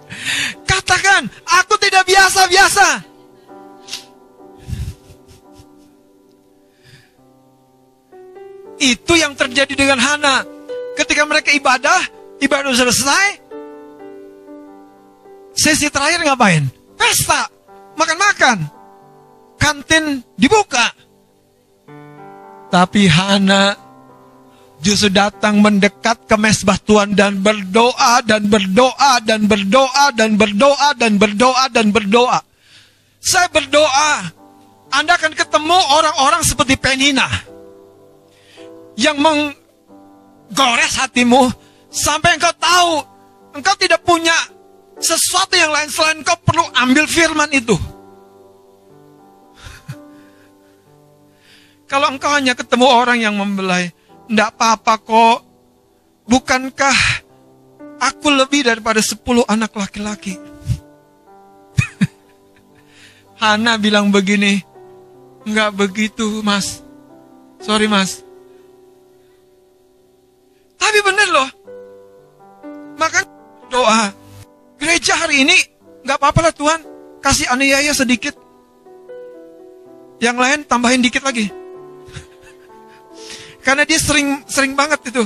katakan 0.64 1.28
aku 1.46 1.74
tidak 1.80 2.06
biasa-biasa. 2.06 2.88
Itu 8.80 9.12
yang 9.12 9.36
terjadi 9.36 9.76
dengan 9.76 10.00
Hana. 10.00 10.40
Ketika 10.96 11.28
mereka 11.28 11.52
ibadah, 11.52 12.00
ibadah 12.40 12.72
selesai. 12.72 13.26
Sesi 15.52 15.92
terakhir 15.92 16.24
ngapain? 16.24 16.64
Pesta, 16.96 17.44
makan-makan. 18.00 18.64
Kantin 19.60 20.24
dibuka. 20.40 20.88
Tapi 22.72 23.04
Hana 23.04 23.76
justru 24.80 25.12
datang 25.12 25.60
mendekat 25.60 26.24
ke 26.24 26.36
mesbah 26.40 26.80
Tuhan 26.80 27.12
dan 27.12 27.40
berdoa 27.40 28.24
dan 28.24 28.48
berdoa 28.48 29.20
dan 29.20 29.44
berdoa 29.44 30.04
dan 30.16 30.40
berdoa 30.40 30.88
dan 30.96 31.12
berdoa 31.20 31.64
dan 31.68 31.86
berdoa. 31.92 32.40
Saya 33.20 33.52
berdoa, 33.52 34.32
Anda 34.88 35.20
akan 35.20 35.36
ketemu 35.36 35.78
orang-orang 36.00 36.42
seperti 36.42 36.80
Penina 36.80 37.28
yang 38.96 39.20
menggores 39.20 40.96
hatimu 40.96 41.52
sampai 41.92 42.40
engkau 42.40 42.54
tahu 42.56 42.92
engkau 43.56 43.74
tidak 43.76 44.00
punya 44.04 44.34
sesuatu 45.00 45.56
yang 45.56 45.72
lain 45.72 45.88
selain 45.88 46.20
engkau 46.20 46.36
perlu 46.40 46.64
ambil 46.76 47.04
firman 47.08 47.50
itu. 47.52 47.76
Kalau 51.90 52.06
engkau 52.14 52.30
hanya 52.30 52.54
ketemu 52.54 52.86
orang 52.86 53.18
yang 53.18 53.34
membelai, 53.34 53.90
tidak 54.30 54.54
apa-apa 54.54 54.94
kok. 55.02 55.38
Bukankah 56.30 56.98
aku 57.98 58.30
lebih 58.30 58.70
daripada 58.70 59.02
sepuluh 59.02 59.42
anak 59.50 59.74
laki-laki? 59.74 60.38
Hana 63.42 63.74
bilang 63.74 64.14
begini, 64.14 64.62
enggak 65.42 65.74
begitu 65.74 66.38
mas. 66.46 66.86
Sorry 67.58 67.90
mas, 67.90 68.22
tapi 70.80 70.98
bener 71.06 71.28
loh. 71.28 71.48
Makan 72.96 73.24
doa. 73.68 74.10
Gereja 74.80 75.14
hari 75.22 75.44
ini 75.44 75.54
nggak 76.02 76.18
apa-apa 76.18 76.50
lah 76.50 76.54
Tuhan. 76.56 76.80
Kasih 77.20 77.46
aniaya 77.52 77.92
sedikit. 77.92 78.32
Yang 80.18 80.36
lain 80.40 80.58
tambahin 80.64 81.04
dikit 81.04 81.20
lagi. 81.22 81.59
Karena 83.60 83.84
dia 83.84 84.00
sering 84.00 84.44
sering 84.48 84.72
banget 84.72 85.12
itu 85.12 85.22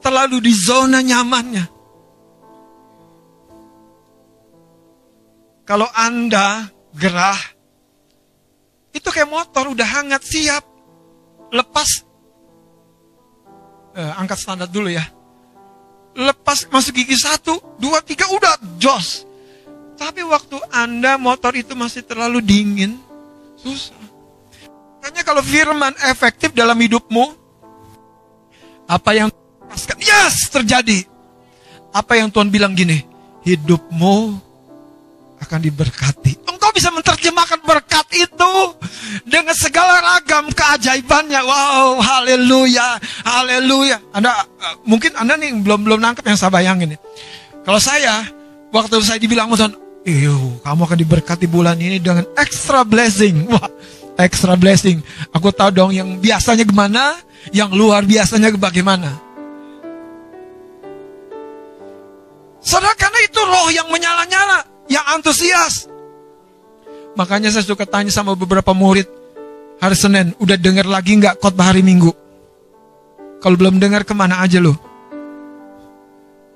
terlalu 0.00 0.40
di 0.40 0.52
zona 0.52 1.00
nyamannya. 1.04 1.64
Kalau 5.64 5.88
Anda 5.96 6.68
gerah, 6.92 7.40
itu 8.92 9.08
kayak 9.08 9.32
motor 9.32 9.72
udah 9.72 9.88
hangat 9.88 10.20
siap. 10.20 10.64
Lepas 11.48 12.04
eh, 13.96 14.12
angkat 14.20 14.38
standar 14.38 14.68
dulu 14.68 14.92
ya. 14.92 15.04
Lepas 16.14 16.68
masuk 16.70 16.94
gigi 16.94 17.18
satu, 17.18 17.58
dua, 17.80 17.98
tiga, 18.04 18.28
udah 18.30 18.78
jos. 18.78 19.26
Tapi 19.98 20.22
waktu 20.22 20.58
Anda 20.70 21.18
motor 21.18 21.54
itu 21.58 21.74
masih 21.74 22.06
terlalu 22.06 22.38
dingin, 22.38 22.98
susah. 23.58 23.98
Makanya 25.00 25.22
kalau 25.26 25.42
firman 25.42 25.94
efektif 26.06 26.54
dalam 26.54 26.78
hidupmu, 26.78 27.43
apa 28.86 29.10
yang 29.16 29.28
yes 30.00 30.48
terjadi. 30.52 31.06
Apa 31.94 32.18
yang 32.18 32.26
Tuhan 32.26 32.50
bilang 32.50 32.74
gini, 32.74 33.06
hidupmu 33.46 34.34
akan 35.38 35.60
diberkati 35.62 36.44
bisa 36.74 36.90
menerjemahkan 36.90 37.62
berkat 37.62 38.04
itu 38.18 38.52
dengan 39.22 39.54
segala 39.54 40.02
ragam 40.02 40.50
keajaibannya. 40.50 41.40
Wow, 41.46 42.02
haleluya, 42.02 42.98
haleluya. 43.22 44.02
Anda 44.10 44.42
mungkin 44.82 45.14
Anda 45.14 45.38
nih 45.38 45.54
belum 45.62 45.86
belum 45.86 46.02
nangkep 46.02 46.26
yang 46.26 46.36
saya 46.36 46.50
bayangin. 46.50 46.98
Kalau 47.62 47.78
saya 47.78 48.26
waktu 48.74 49.00
saya 49.06 49.22
dibilang 49.22 49.48
Tuhan, 49.54 49.72
"Iyo, 50.02 50.58
kamu 50.66 50.80
akan 50.84 50.98
diberkati 50.98 51.46
bulan 51.46 51.78
ini 51.78 52.02
dengan 52.02 52.26
extra 52.34 52.82
blessing." 52.82 53.46
Wah, 53.54 53.70
extra 54.18 54.58
blessing. 54.58 54.98
Aku 55.30 55.54
tahu 55.54 55.70
dong 55.70 55.94
yang 55.94 56.18
biasanya 56.18 56.66
gimana, 56.66 57.16
yang 57.52 57.74
luar 57.74 58.06
biasanya 58.06 58.54
bagaimana. 58.56 59.20
Saudara, 62.64 62.96
karena 62.96 63.20
itu 63.20 63.40
roh 63.44 63.68
yang 63.68 63.92
menyala-nyala, 63.92 64.64
yang 64.88 65.04
antusias. 65.12 65.84
Makanya 67.12 67.52
saya 67.52 67.66
suka 67.66 67.84
tanya 67.84 68.08
sama 68.08 68.32
beberapa 68.32 68.72
murid 68.72 69.04
hari 69.78 69.92
Senin, 69.92 70.32
udah 70.40 70.56
dengar 70.56 70.88
lagi 70.88 71.20
nggak 71.20 71.44
khotbah 71.44 71.74
hari 71.74 71.84
Minggu? 71.84 72.08
Kalau 73.44 73.60
belum 73.60 73.76
dengar 73.76 74.08
ke 74.08 74.16
mana 74.16 74.40
aja 74.40 74.64
lo? 74.64 74.72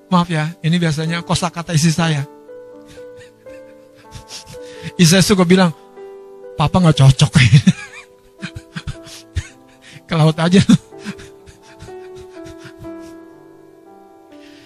Maaf 0.09 0.33
ya, 0.33 0.49
ini 0.65 0.81
biasanya 0.81 1.21
kosakata 1.21 1.77
isi 1.77 1.93
saya. 1.93 2.25
Isi 4.97 5.13
saya 5.13 5.21
suka 5.21 5.45
bilang, 5.45 5.69
Papa 6.57 6.81
nggak 6.81 6.97
cocok. 6.97 7.33
Laut 10.19 10.35
aja. 10.35 10.59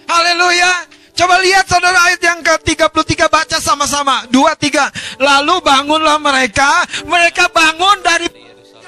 Haleluya. 0.09 0.73
Coba 1.13 1.45
lihat 1.45 1.69
saudara 1.69 2.09
ayat 2.09 2.25
yang 2.25 2.41
ke-33 2.41 3.29
baca 3.29 3.59
sama-sama. 3.61 4.25
Dua, 4.33 4.57
tiga. 4.57 4.89
Lalu 5.21 5.61
bangunlah 5.61 6.17
mereka. 6.17 6.89
Mereka 7.05 7.53
bangun 7.53 8.01
dari 8.01 8.33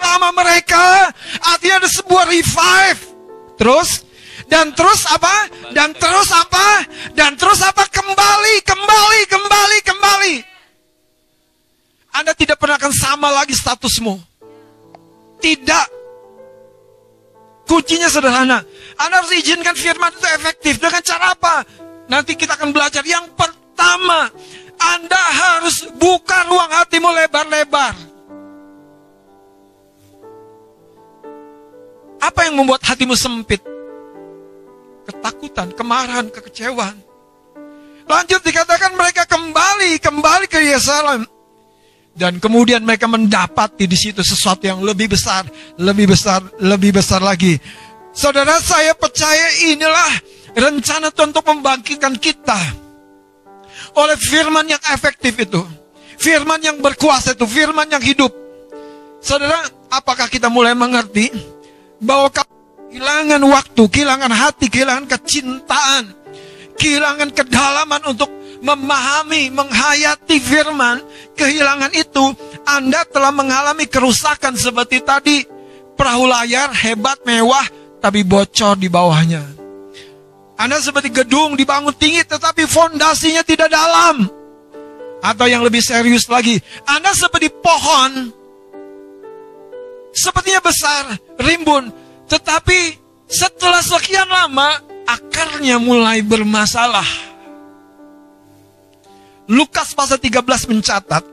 lama 0.00 0.32
mereka. 0.32 1.12
Artinya 1.52 1.84
ada 1.84 1.90
sebuah 1.92 2.32
revive. 2.32 3.00
Terus. 3.60 4.08
Dan 4.48 4.72
terus 4.72 5.04
apa? 5.08 5.52
Dan 5.76 5.92
terus 5.92 6.32
apa? 6.32 6.80
Dan 7.12 7.36
terus 7.36 7.60
apa? 7.60 7.84
Kembali, 7.92 8.64
kembali, 8.64 9.20
kembali, 9.28 9.78
kembali. 9.84 10.34
Anda 12.16 12.32
tidak 12.32 12.56
pernah 12.56 12.80
akan 12.80 12.92
sama 12.96 13.28
lagi 13.28 13.52
statusmu. 13.52 14.16
Tidak. 15.44 15.93
Kuncinya 17.64 18.08
sederhana. 18.12 18.60
Anda 19.00 19.24
harus 19.24 19.32
izinkan 19.34 19.74
firman 19.74 20.12
itu 20.12 20.28
efektif. 20.36 20.76
Dengan 20.78 21.00
cara 21.00 21.32
apa? 21.32 21.64
Nanti 22.06 22.36
kita 22.36 22.60
akan 22.60 22.70
belajar 22.70 23.00
yang 23.02 23.24
pertama, 23.32 24.28
Anda 24.76 25.16
harus 25.18 25.88
buka 25.96 26.44
ruang 26.44 26.68
hatimu 26.68 27.08
lebar-lebar. 27.08 27.94
Apa 32.20 32.40
yang 32.48 32.56
membuat 32.56 32.84
hatimu 32.84 33.16
sempit? 33.16 33.60
Ketakutan, 35.04 35.72
kemarahan, 35.76 36.32
kekecewaan. 36.32 36.96
Lanjut 38.04 38.40
dikatakan 38.44 38.92
mereka 38.96 39.24
kembali, 39.24 39.96
kembali 40.00 40.46
ke 40.48 40.60
Yerusalem. 40.60 41.24
Dan 42.14 42.38
kemudian 42.38 42.86
mereka 42.86 43.10
mendapati 43.10 43.90
di 43.90 43.98
situ 43.98 44.22
sesuatu 44.22 44.62
yang 44.62 44.78
lebih 44.86 45.10
besar, 45.10 45.42
lebih 45.82 46.14
besar, 46.14 46.46
lebih 46.62 46.94
besar 46.94 47.18
lagi. 47.18 47.58
Saudara 48.14 48.62
saya 48.62 48.94
percaya 48.94 49.74
inilah 49.74 50.22
rencana 50.54 51.10
Tuhan 51.10 51.34
untuk 51.34 51.42
membangkitkan 51.50 52.14
kita 52.22 52.54
oleh 53.98 54.14
firman 54.14 54.66
yang 54.70 54.82
efektif 54.94 55.34
itu. 55.42 55.62
Firman 56.14 56.62
yang 56.62 56.78
berkuasa 56.78 57.34
itu, 57.34 57.42
firman 57.42 57.90
yang 57.90 57.98
hidup. 57.98 58.30
Saudara, 59.18 59.66
apakah 59.90 60.30
kita 60.30 60.46
mulai 60.46 60.78
mengerti 60.78 61.26
bahwa 61.98 62.30
kehilangan 62.30 63.42
waktu, 63.50 63.82
kehilangan 63.90 64.30
hati, 64.30 64.70
kehilangan 64.70 65.10
kecintaan, 65.10 66.14
kehilangan 66.78 67.34
kedalaman 67.34 68.02
untuk 68.06 68.30
memahami, 68.64 69.52
menghayati 69.52 70.40
firman, 70.40 71.04
kehilangan 71.36 71.92
itu, 71.92 72.32
Anda 72.64 73.04
telah 73.04 73.28
mengalami 73.28 73.84
kerusakan 73.84 74.56
seperti 74.56 75.04
tadi. 75.04 75.44
Perahu 75.94 76.24
layar 76.26 76.72
hebat, 76.72 77.20
mewah, 77.22 77.68
tapi 78.00 78.24
bocor 78.24 78.80
di 78.80 78.88
bawahnya. 78.88 79.44
Anda 80.56 80.80
seperti 80.80 81.12
gedung 81.12 81.58
dibangun 81.58 81.92
tinggi 81.94 82.24
tetapi 82.24 82.64
fondasinya 82.64 83.44
tidak 83.44 83.68
dalam. 83.68 84.26
Atau 85.20 85.46
yang 85.48 85.64
lebih 85.64 85.84
serius 85.84 86.24
lagi, 86.28 86.60
Anda 86.88 87.12
seperti 87.12 87.52
pohon 87.52 88.32
sepertinya 90.14 90.62
besar, 90.62 91.04
rimbun, 91.42 91.90
tetapi 92.30 92.96
setelah 93.26 93.82
sekian 93.82 94.30
lama 94.30 94.78
akarnya 95.04 95.82
mulai 95.82 96.22
bermasalah. 96.22 97.34
Lukas 99.51 99.92
pasal 99.92 100.16
13 100.16 100.40
mencatat, 100.72 101.24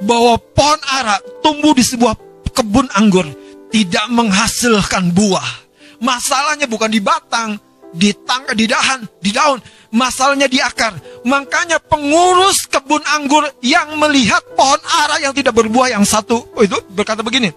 bahwa 0.00 0.40
pohon 0.56 0.80
ara 0.88 1.20
tumbuh 1.44 1.76
di 1.76 1.84
sebuah 1.84 2.16
kebun 2.56 2.88
anggur 2.96 3.28
tidak 3.68 4.06
menghasilkan 4.08 5.12
buah. 5.12 5.68
Masalahnya 6.00 6.64
bukan 6.64 6.88
di 6.88 7.00
batang, 7.04 7.60
di 7.92 8.16
tangga, 8.24 8.56
di 8.56 8.64
dahan, 8.64 9.04
di 9.20 9.30
daun. 9.30 9.60
Masalahnya 9.90 10.46
di 10.46 10.62
akar. 10.62 10.94
Makanya 11.26 11.82
pengurus 11.82 12.64
kebun 12.70 13.02
anggur 13.10 13.44
yang 13.60 13.98
melihat 13.98 14.40
pohon 14.56 14.80
ara 15.04 15.20
yang 15.20 15.34
tidak 15.34 15.52
berbuah 15.52 15.92
yang 15.92 16.06
satu, 16.06 16.48
oh 16.56 16.62
itu 16.62 16.78
berkata 16.94 17.20
begini. 17.20 17.52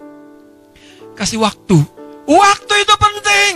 Kasih 1.14 1.40
waktu. 1.40 1.78
Waktu 2.26 2.74
itu 2.82 2.94
penting. 2.98 3.54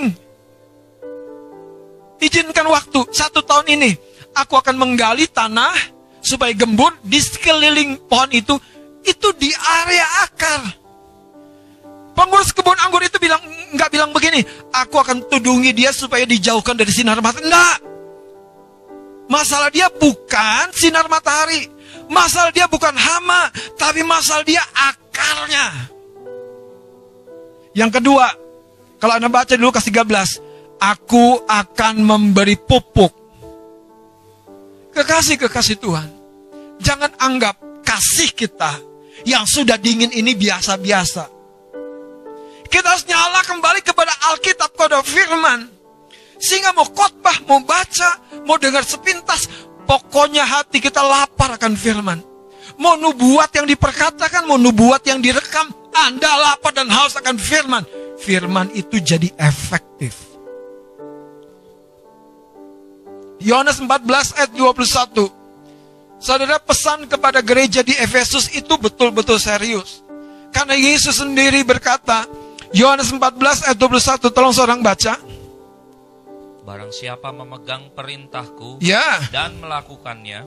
Izinkan 2.18 2.66
waktu 2.70 2.98
satu 3.10 3.42
tahun 3.42 3.66
ini. 3.78 3.90
Aku 4.38 4.54
akan 4.54 4.78
menggali 4.78 5.26
tanah 5.26 5.97
supaya 6.22 6.52
gembur 6.54 6.94
di 7.02 7.18
sekeliling 7.18 7.98
pohon 8.06 8.30
itu. 8.32 8.54
Itu 9.04 9.32
di 9.38 9.48
area 9.54 10.06
akar. 10.26 10.62
Pengurus 12.12 12.50
kebun 12.50 12.74
anggur 12.82 13.00
itu 13.06 13.14
bilang 13.22 13.38
nggak 13.72 13.90
bilang 13.94 14.10
begini, 14.10 14.42
aku 14.74 14.98
akan 14.98 15.30
tudungi 15.30 15.70
dia 15.70 15.94
supaya 15.94 16.26
dijauhkan 16.26 16.74
dari 16.74 16.90
sinar 16.90 17.22
matahari. 17.22 17.46
Enggak. 17.46 17.78
Masalah 19.28 19.68
dia 19.68 19.86
bukan 19.92 20.72
sinar 20.74 21.06
matahari. 21.06 21.68
Masalah 22.08 22.48
dia 22.48 22.64
bukan 22.64 22.96
hama, 22.96 23.52
tapi 23.76 24.00
masalah 24.00 24.40
dia 24.40 24.64
akarnya. 24.72 25.92
Yang 27.76 28.00
kedua, 28.00 28.26
kalau 28.96 29.14
Anda 29.20 29.28
baca 29.28 29.54
dulu 29.54 29.70
ke 29.70 29.78
13, 29.78 30.40
aku 30.80 31.44
akan 31.44 31.94
memberi 32.00 32.56
pupuk. 32.56 33.12
Kekasih-kekasih 34.94 35.78
Tuhan, 35.78 36.08
jangan 36.82 37.12
anggap 37.20 37.58
kasih 37.84 38.32
kita 38.34 38.76
yang 39.24 39.44
sudah 39.48 39.76
dingin 39.80 40.12
ini 40.12 40.34
biasa-biasa. 40.34 41.24
Kita 42.68 42.84
harus 42.84 43.08
nyala 43.08 43.40
kembali 43.48 43.80
kepada 43.80 44.12
Alkitab, 44.32 44.76
kepada 44.76 45.00
firman. 45.00 45.72
Sehingga 46.38 46.70
mau 46.76 46.86
khotbah, 46.86 47.42
mau 47.48 47.64
baca, 47.64 48.20
mau 48.44 48.60
dengar 48.60 48.84
sepintas, 48.84 49.48
pokoknya 49.88 50.44
hati 50.44 50.78
kita 50.78 51.02
lapar 51.02 51.56
akan 51.56 51.74
firman. 51.74 52.20
Mau 52.78 52.94
nubuat 52.94 53.50
yang 53.56 53.66
diperkatakan, 53.66 54.46
mau 54.46 54.60
nubuat 54.60 55.02
yang 55.08 55.18
direkam, 55.18 55.72
anda 55.96 56.30
lapar 56.38 56.76
dan 56.76 56.86
haus 56.92 57.16
akan 57.16 57.40
firman. 57.40 57.82
Firman 58.20 58.70
itu 58.76 59.00
jadi 59.02 59.32
efektif. 59.40 60.27
Yohanes 63.38 63.78
14 63.78 64.38
ayat 64.38 64.50
21. 64.54 65.30
Saudara 66.18 66.58
pesan 66.58 67.06
kepada 67.06 67.38
gereja 67.38 67.86
di 67.86 67.94
Efesus 67.94 68.50
itu 68.50 68.74
betul-betul 68.74 69.38
serius. 69.38 70.02
Karena 70.50 70.74
Yesus 70.74 71.22
sendiri 71.22 71.62
berkata, 71.62 72.26
Yohanes 72.74 73.14
14 73.14 73.70
ayat 73.70 73.78
21, 73.78 74.34
tolong 74.34 74.50
seorang 74.50 74.80
baca. 74.82 75.14
Barang 76.66 76.90
siapa 76.92 77.30
memegang 77.32 77.94
perintahku 77.94 78.82
ya. 78.82 79.22
dan 79.30 79.56
melakukannya, 79.62 80.44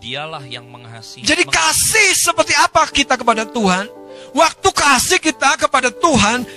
dialah 0.00 0.42
yang 0.48 0.66
mengasihi. 0.66 1.22
Jadi 1.22 1.44
kasih 1.44 2.08
seperti 2.16 2.56
apa 2.56 2.88
kita 2.88 3.14
kepada 3.14 3.44
Tuhan? 3.44 3.86
Waktu 4.32 4.68
kasih 4.72 5.20
kita 5.20 5.60
kepada 5.60 5.92
Tuhan, 5.92 6.48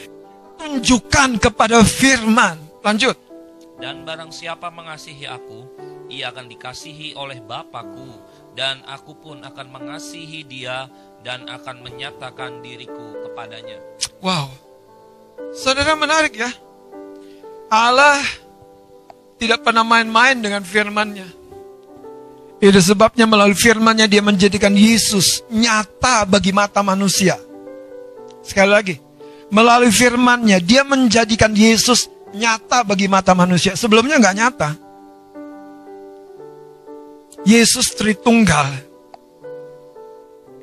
tunjukkan 0.58 1.44
kepada 1.44 1.84
firman. 1.84 2.56
Lanjut. 2.82 3.25
Dan 3.76 4.08
barang 4.08 4.32
siapa 4.32 4.72
mengasihi 4.72 5.28
aku, 5.28 5.68
ia 6.08 6.32
akan 6.32 6.48
dikasihi 6.48 7.20
oleh 7.20 7.44
Bapakku, 7.44 8.08
dan 8.56 8.80
aku 8.88 9.20
pun 9.20 9.44
akan 9.44 9.68
mengasihi 9.68 10.48
dia 10.48 10.88
dan 11.26 11.44
akan 11.52 11.84
menyatakan 11.84 12.64
diriku 12.64 13.20
kepadanya. 13.28 13.82
Wow. 14.24 14.48
Saudara 15.52 15.98
menarik 16.00 16.40
ya. 16.40 16.52
Allah 17.68 18.24
tidak 19.36 19.66
pernah 19.68 19.84
main-main 19.84 20.40
dengan 20.40 20.64
firman-Nya. 20.64 21.28
Itu 22.64 22.80
sebabnya 22.80 23.28
melalui 23.28 23.58
firman-Nya 23.58 24.08
dia 24.08 24.24
menjadikan 24.24 24.72
Yesus 24.72 25.44
nyata 25.52 26.24
bagi 26.24 26.56
mata 26.56 26.80
manusia. 26.80 27.36
Sekali 28.40 28.72
lagi, 28.72 28.96
melalui 29.52 29.92
firman-Nya 29.92 30.64
dia 30.64 30.88
menjadikan 30.88 31.52
Yesus 31.52 32.08
nyata 32.36 32.84
bagi 32.84 33.08
mata 33.08 33.32
manusia. 33.32 33.74
Sebelumnya 33.74 34.20
nggak 34.20 34.38
nyata. 34.38 34.70
Yesus 37.48 37.96
Tritunggal. 37.96 38.70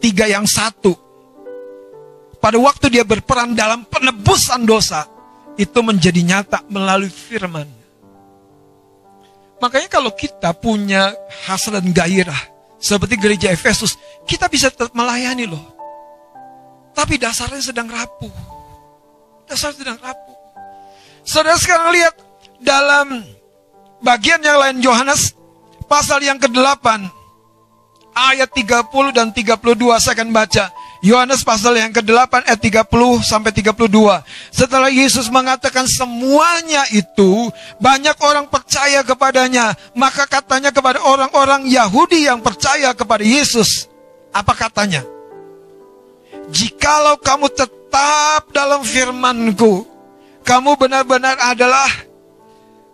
Tiga 0.02 0.26
yang 0.26 0.44
satu. 0.44 0.92
Pada 2.42 2.58
waktu 2.58 2.90
dia 2.90 3.06
berperan 3.06 3.54
dalam 3.54 3.86
penebusan 3.86 4.66
dosa, 4.66 5.06
itu 5.54 5.78
menjadi 5.78 6.20
nyata 6.26 6.66
melalui 6.66 7.12
firman. 7.12 7.70
Makanya 9.62 9.86
kalau 9.86 10.10
kita 10.10 10.50
punya 10.58 11.14
hasrat 11.46 11.78
dan 11.78 11.94
gairah, 11.94 12.42
seperti 12.82 13.14
gereja 13.14 13.46
Efesus, 13.54 13.94
kita 14.26 14.50
bisa 14.50 14.74
tetap 14.74 14.90
melayani 14.90 15.46
loh. 15.46 15.62
Tapi 16.98 17.14
dasarnya 17.14 17.62
sedang 17.62 17.86
rapuh. 17.86 18.34
Dasar 19.46 19.70
sedang 19.70 20.02
rapuh. 20.02 20.31
Saudara 21.22 21.54
sekarang 21.58 21.94
lihat 21.94 22.14
dalam 22.58 23.22
bagian 24.02 24.42
yang 24.42 24.58
lain 24.58 24.78
Yohanes 24.82 25.34
pasal 25.86 26.22
yang 26.22 26.38
ke-8 26.38 26.86
ayat 28.12 28.50
30 28.52 29.16
dan 29.16 29.28
32 29.32 30.02
saya 30.02 30.14
akan 30.18 30.30
baca. 30.30 30.64
Yohanes 31.02 31.42
pasal 31.42 31.74
yang 31.74 31.90
ke-8 31.90 32.46
ayat 32.46 32.62
30 32.62 32.86
sampai 33.26 33.50
32. 33.50 33.74
Setelah 34.54 34.86
Yesus 34.86 35.26
mengatakan 35.34 35.82
semuanya 35.90 36.86
itu, 36.94 37.50
banyak 37.82 38.14
orang 38.22 38.46
percaya 38.46 39.02
kepadanya. 39.02 39.74
Maka 39.98 40.30
katanya 40.30 40.70
kepada 40.70 41.02
orang-orang 41.02 41.66
Yahudi 41.66 42.30
yang 42.30 42.38
percaya 42.38 42.94
kepada 42.94 43.26
Yesus. 43.26 43.90
Apa 44.30 44.54
katanya? 44.54 45.02
Jikalau 46.54 47.18
kamu 47.18 47.50
tetap 47.50 48.46
dalam 48.54 48.86
firmanku, 48.86 49.82
kamu 50.42 50.74
benar-benar 50.76 51.38
adalah 51.38 51.88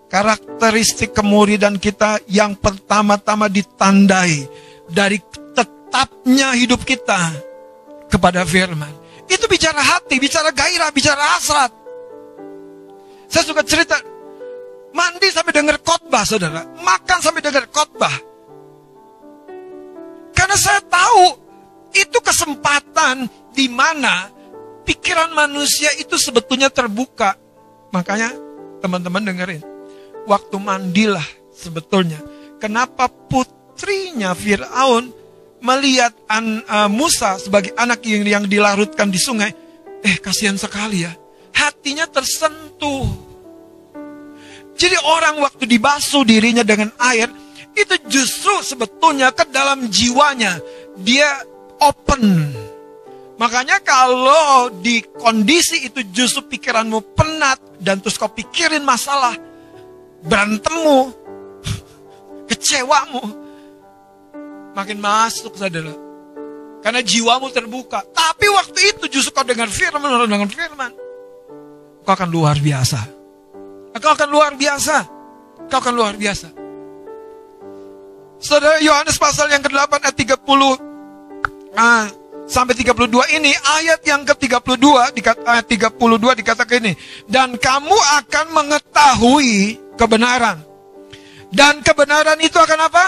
karakteristik 0.08 1.12
kemuridan 1.12 1.76
kita 1.76 2.20
yang 2.28 2.56
pertama-tama 2.56 3.48
ditandai 3.48 4.48
dari 4.88 5.20
tetapnya 5.52 6.56
hidup 6.56 6.84
kita 6.84 7.32
kepada 8.08 8.44
firman. 8.48 8.90
Itu 9.28 9.44
bicara 9.44 9.80
hati, 9.80 10.16
bicara 10.16 10.48
gairah, 10.48 10.88
bicara 10.88 11.20
hasrat. 11.36 11.72
Saya 13.28 13.44
suka 13.44 13.60
cerita, 13.60 14.00
mandi 14.96 15.28
sampai 15.28 15.52
dengar 15.52 15.76
khotbah 15.84 16.24
saudara, 16.24 16.64
makan 16.80 17.18
sampai 17.20 17.44
dengar 17.44 17.68
khotbah. 17.68 18.16
Karena 20.32 20.56
saya 20.56 20.80
tahu 20.80 21.36
itu 21.92 22.18
kesempatan 22.24 23.28
di 23.52 23.68
mana 23.68 24.32
pikiran 24.88 25.36
manusia 25.36 25.92
itu 26.00 26.16
sebetulnya 26.16 26.72
terbuka. 26.72 27.36
Makanya 27.92 28.32
teman-teman 28.80 29.20
dengerin. 29.28 29.60
Waktu 30.24 30.56
mandilah 30.56 31.24
sebetulnya. 31.52 32.16
Kenapa 32.56 33.12
putrinya 33.12 34.32
Fir'aun 34.32 35.12
melihat 35.60 36.16
an, 36.32 36.64
uh, 36.64 36.88
Musa 36.88 37.36
sebagai 37.36 37.76
anak 37.76 38.00
yang, 38.08 38.24
yang 38.24 38.44
dilarutkan 38.48 39.12
di 39.12 39.20
sungai. 39.20 39.52
Eh 40.00 40.16
kasihan 40.16 40.56
sekali 40.56 41.04
ya. 41.04 41.12
Hatinya 41.52 42.08
tersentuh. 42.08 43.28
Jadi 44.78 44.94
orang 45.02 45.42
waktu 45.42 45.66
dibasuh 45.66 46.22
dirinya 46.22 46.64
dengan 46.64 46.94
air. 47.02 47.28
Itu 47.74 47.94
justru 48.10 48.62
sebetulnya 48.62 49.34
ke 49.34 49.46
dalam 49.50 49.90
jiwanya. 49.90 50.62
Dia 50.98 51.42
open. 51.82 52.57
Makanya 53.38 53.78
kalau 53.86 54.66
di 54.82 54.98
kondisi 55.14 55.86
itu 55.86 56.02
justru 56.10 56.50
pikiranmu 56.58 57.14
penat 57.14 57.62
dan 57.78 58.02
terus 58.02 58.18
kau 58.18 58.26
pikirin 58.26 58.82
masalah 58.82 59.38
berantemmu, 60.26 61.14
kecewamu, 62.50 63.22
makin 64.74 64.98
masuk 64.98 65.54
saudara. 65.54 65.94
Karena 66.82 66.98
jiwamu 67.02 67.50
terbuka. 67.54 68.02
Tapi 68.10 68.46
waktu 68.50 68.78
itu 68.94 69.04
justru 69.06 69.30
kau 69.30 69.46
dengar 69.46 69.70
firman, 69.70 70.26
dengan 70.26 70.50
firman. 70.50 70.90
Kau 72.02 72.14
akan 72.18 72.30
luar 72.30 72.58
biasa. 72.58 73.00
Kau 73.98 74.14
akan 74.14 74.28
luar 74.30 74.58
biasa. 74.58 74.96
Kau 75.70 75.78
akan 75.78 75.94
luar 75.94 76.14
biasa. 76.18 76.48
Saudara 78.38 78.78
Yohanes 78.78 79.18
pasal 79.18 79.50
yang 79.50 79.62
ke-8 79.62 79.98
ayat 79.98 80.14
30 80.14 80.38
ah, 81.74 82.06
sampai 82.48 82.74
32 82.74 83.36
ini 83.36 83.52
ayat 83.52 84.00
yang 84.08 84.24
ke-32 84.24 84.86
ayat 85.44 85.66
32 85.68 86.40
dikatakan 86.40 86.80
ini 86.82 86.92
dan 87.28 87.54
kamu 87.60 87.94
akan 88.24 88.46
mengetahui 88.56 89.78
kebenaran 90.00 90.68
dan 91.48 91.80
kebenaran 91.80 92.36
itu 92.44 92.56
akan 92.60 92.80
apa? 92.88 93.06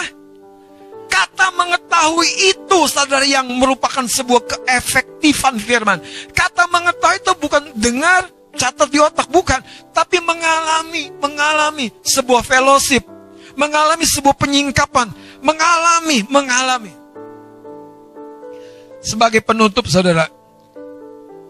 Kata 1.11 1.53
mengetahui 1.53 2.55
itu 2.55 2.78
saudara 2.88 3.26
yang 3.26 3.45
merupakan 3.51 4.07
sebuah 4.07 4.47
keefektifan 4.47 5.61
firman. 5.61 6.01
Kata 6.32 6.70
mengetahui 6.70 7.18
itu 7.20 7.32
bukan 7.36 7.62
dengar, 7.76 8.30
catat 8.57 8.88
di 8.88 8.97
otak, 9.03 9.28
bukan. 9.28 9.61
Tapi 9.93 10.22
mengalami, 10.22 11.12
mengalami 11.20 11.93
sebuah 12.01 12.47
fellowship. 12.47 13.05
Mengalami 13.59 14.07
sebuah 14.07 14.38
penyingkapan. 14.38 15.11
Mengalami, 15.45 16.24
mengalami. 16.30 17.00
Sebagai 19.01 19.41
penutup 19.41 19.89
saudara, 19.89 20.29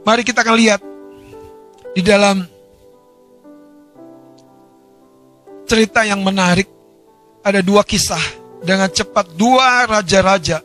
mari 0.06 0.22
kita 0.22 0.46
akan 0.46 0.54
lihat 0.54 0.80
di 1.90 2.02
dalam 2.02 2.46
cerita 5.66 6.06
yang 6.06 6.22
menarik. 6.22 6.70
Ada 7.40 7.64
dua 7.64 7.82
kisah 7.82 8.20
dengan 8.62 8.86
cepat 8.92 9.34
dua 9.34 9.88
raja-raja. 9.88 10.62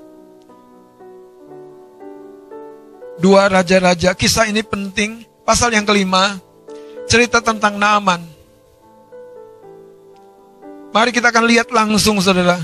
Dua 3.18 3.48
raja-raja. 3.48 4.12
Kisah 4.14 4.46
ini 4.52 4.62
penting. 4.62 5.24
Pasal 5.48 5.72
yang 5.72 5.88
kelima, 5.88 6.36
cerita 7.08 7.40
tentang 7.40 7.80
Naaman. 7.80 8.22
Mari 10.92 11.16
kita 11.16 11.32
akan 11.32 11.46
lihat 11.48 11.72
langsung 11.72 12.20
saudara. 12.20 12.60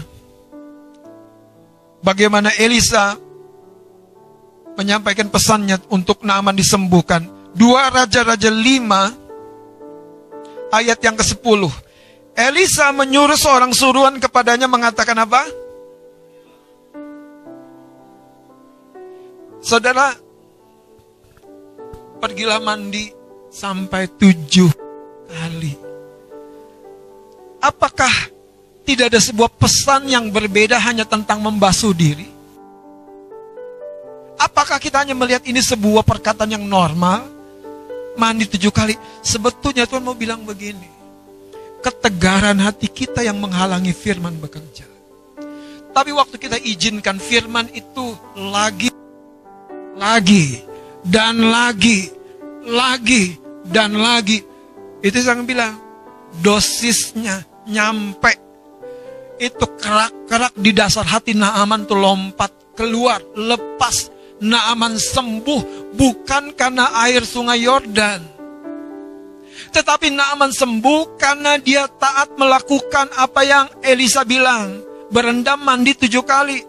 Bagaimana 2.03 2.51
Elisa 2.59 3.15
menyampaikan 4.79 5.27
pesannya 5.27 5.79
untuk 5.91 6.23
Naaman 6.23 6.55
disembuhkan. 6.55 7.27
Dua 7.51 7.91
Raja-Raja 7.91 8.47
lima 8.47 9.11
ayat 10.71 10.99
yang 11.03 11.19
ke-10. 11.19 11.67
Elisa 12.31 12.95
menyuruh 12.95 13.35
seorang 13.35 13.75
suruhan 13.75 14.15
kepadanya 14.17 14.65
mengatakan 14.71 15.19
apa? 15.19 15.43
Saudara, 19.61 20.15
pergilah 22.17 22.57
mandi 22.63 23.11
sampai 23.51 24.09
tujuh 24.15 24.71
kali. 25.29 25.75
Apakah 27.61 28.09
tidak 28.87 29.13
ada 29.13 29.21
sebuah 29.21 29.53
pesan 29.53 30.09
yang 30.09 30.33
berbeda 30.33 30.81
hanya 30.81 31.05
tentang 31.05 31.45
membasuh 31.45 31.93
diri? 31.93 32.40
Apakah 34.41 34.81
kita 34.81 35.05
hanya 35.05 35.13
melihat 35.13 35.45
ini 35.45 35.61
sebuah 35.61 36.01
perkataan 36.01 36.49
yang 36.49 36.65
normal? 36.65 37.29
Mandi 38.17 38.49
tujuh 38.49 38.73
kali. 38.73 38.97
Sebetulnya 39.21 39.85
Tuhan 39.85 40.01
mau 40.01 40.17
bilang 40.17 40.41
begini 40.41 41.01
ketegaran 41.81 42.61
hati 42.61 42.87
kita 42.87 43.25
yang 43.25 43.41
menghalangi 43.41 43.91
firman 43.91 44.37
bekerja. 44.37 44.85
Tapi 45.91 46.11
waktu 46.15 46.39
kita 46.39 46.55
izinkan 46.61 47.19
firman 47.19 47.67
itu 47.75 48.15
lagi, 48.37 48.87
lagi, 49.99 50.63
dan 51.03 51.51
lagi, 51.51 52.07
lagi, 52.63 53.35
dan 53.67 53.99
lagi. 53.99 54.39
Itu 55.03 55.17
saya 55.19 55.43
bilang, 55.43 55.75
dosisnya 56.39 57.43
nyampe. 57.67 58.31
Itu 59.41 59.65
kerak-kerak 59.75 60.53
di 60.55 60.71
dasar 60.71 61.03
hati 61.03 61.35
Naaman 61.35 61.89
tuh 61.89 61.97
lompat 61.97 62.77
keluar, 62.77 63.19
lepas. 63.35 64.13
Naaman 64.41 64.97
sembuh 64.97 65.93
bukan 65.93 66.57
karena 66.57 66.91
air 67.05 67.21
sungai 67.21 67.61
Yordan 67.61 68.31
tetapi 69.71 70.11
Naaman 70.11 70.51
sembuh 70.51 71.15
karena 71.15 71.55
dia 71.61 71.87
taat 71.87 72.35
melakukan 72.35 73.07
apa 73.15 73.41
yang 73.45 73.65
Elisa 73.85 74.27
bilang. 74.27 74.83
Berendam 75.11 75.63
mandi 75.63 75.95
tujuh 75.95 76.23
kali. 76.27 76.59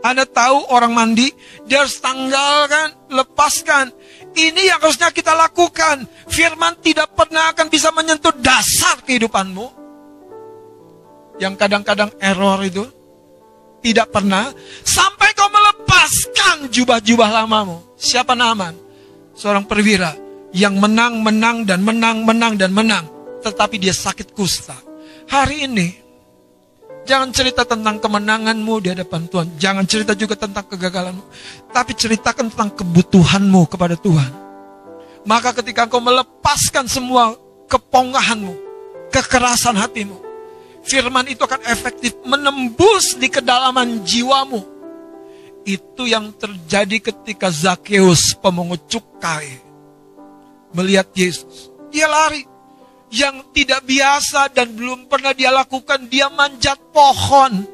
Anda 0.00 0.24
tahu 0.24 0.72
orang 0.72 0.96
mandi, 0.96 1.28
dia 1.68 1.84
harus 1.84 2.00
tanggalkan, 2.00 3.12
lepaskan. 3.12 3.92
Ini 4.32 4.72
yang 4.72 4.80
harusnya 4.80 5.12
kita 5.12 5.36
lakukan. 5.36 6.08
Firman 6.30 6.80
tidak 6.80 7.12
pernah 7.12 7.52
akan 7.52 7.66
bisa 7.68 7.92
menyentuh 7.92 8.32
dasar 8.40 9.04
kehidupanmu. 9.04 9.78
Yang 11.36 11.54
kadang-kadang 11.60 12.10
error 12.18 12.58
itu. 12.64 12.84
Tidak 13.80 14.08
pernah. 14.08 14.48
Sampai 14.86 15.36
kau 16.10 16.58
melepaskan 16.60 16.70
jubah-jubah 16.70 17.28
lamamu. 17.30 17.78
Siapa 17.96 18.34
Naaman? 18.34 18.74
Seorang 19.34 19.64
perwira 19.64 20.12
yang 20.50 20.76
menang, 20.76 21.22
menang, 21.22 21.62
dan 21.62 21.80
menang, 21.80 22.26
menang, 22.26 22.58
dan 22.58 22.74
menang. 22.74 23.06
Tetapi 23.40 23.78
dia 23.80 23.94
sakit 23.94 24.34
kusta. 24.34 24.76
Hari 25.30 25.70
ini, 25.70 25.88
jangan 27.06 27.30
cerita 27.30 27.62
tentang 27.64 28.02
kemenanganmu 28.02 28.74
di 28.82 28.88
hadapan 28.92 29.30
Tuhan. 29.30 29.48
Jangan 29.56 29.84
cerita 29.86 30.12
juga 30.18 30.34
tentang 30.36 30.66
kegagalanmu. 30.66 31.24
Tapi 31.70 31.92
ceritakan 31.94 32.50
tentang 32.52 32.74
kebutuhanmu 32.74 33.62
kepada 33.70 33.94
Tuhan. 33.96 34.32
Maka 35.24 35.54
ketika 35.62 35.86
engkau 35.86 36.02
melepaskan 36.02 36.90
semua 36.90 37.36
kepongahanmu, 37.70 38.56
kekerasan 39.14 39.78
hatimu, 39.78 40.18
firman 40.82 41.28
itu 41.30 41.44
akan 41.46 41.62
efektif 41.70 42.16
menembus 42.26 43.14
di 43.16 43.30
kedalaman 43.30 44.02
jiwamu. 44.02 44.79
Itu 45.64 46.08
yang 46.08 46.32
terjadi 46.32 47.12
ketika 47.12 47.52
Zakheus 47.52 48.32
pemungut 48.40 48.88
cukai 48.88 49.70
melihat 50.74 51.10
Yesus. 51.14 51.70
Dia 51.90 52.06
lari. 52.06 52.46
Yang 53.10 53.42
tidak 53.50 53.82
biasa 53.90 54.54
dan 54.54 54.70
belum 54.70 55.10
pernah 55.10 55.34
dia 55.34 55.50
lakukan, 55.50 56.06
dia 56.06 56.30
manjat 56.30 56.78
pohon. 56.94 57.66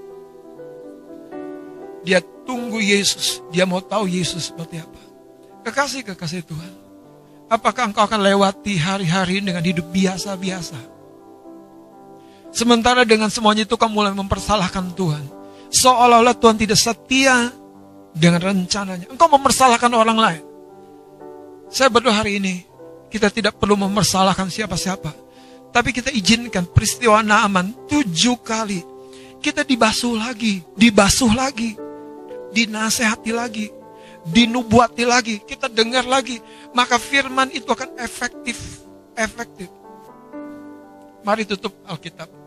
Dia 2.08 2.24
tunggu 2.48 2.80
Yesus. 2.80 3.44
Dia 3.52 3.68
mau 3.68 3.84
tahu 3.84 4.08
Yesus 4.08 4.48
seperti 4.48 4.80
apa. 4.80 5.02
Kekasih-kekasih 5.68 6.40
Tuhan. 6.48 6.72
Apakah 7.52 7.92
engkau 7.92 8.08
akan 8.08 8.24
lewati 8.24 8.80
hari-hari 8.80 9.44
dengan 9.44 9.60
hidup 9.60 9.86
biasa-biasa? 9.92 10.78
Sementara 12.56 13.04
dengan 13.04 13.28
semuanya 13.28 13.68
itu 13.68 13.76
kamu 13.76 13.92
mulai 13.92 14.16
mempersalahkan 14.16 14.96
Tuhan. 14.96 15.24
Seolah-olah 15.68 16.32
Tuhan 16.32 16.56
tidak 16.56 16.80
setia 16.80 17.52
dengan 18.16 18.40
rencananya. 18.40 19.06
Engkau 19.12 19.28
mempersalahkan 19.28 19.92
orang 19.92 20.18
lain. 20.18 20.42
Saya 21.68 21.92
berdoa 21.92 22.16
hari 22.16 22.40
ini, 22.40 22.64
kita 23.12 23.28
tidak 23.28 23.60
perlu 23.60 23.76
mempersalahkan 23.76 24.48
siapa-siapa. 24.48 25.12
Tapi 25.70 25.92
kita 25.92 26.08
izinkan 26.08 26.64
peristiwa 26.64 27.20
Naaman 27.20 27.76
tujuh 27.84 28.40
kali. 28.40 28.80
Kita 29.44 29.62
dibasuh 29.62 30.16
lagi, 30.16 30.64
dibasuh 30.72 31.36
lagi, 31.36 31.76
dinasehati 32.56 33.30
lagi, 33.36 33.68
dinubuati 34.24 35.04
lagi, 35.04 35.44
kita 35.44 35.68
dengar 35.68 36.08
lagi. 36.08 36.40
Maka 36.72 36.96
firman 36.96 37.52
itu 37.52 37.68
akan 37.68 38.00
efektif, 38.00 38.80
efektif. 39.12 39.68
Mari 41.20 41.44
tutup 41.44 41.76
Alkitab. 41.84 42.45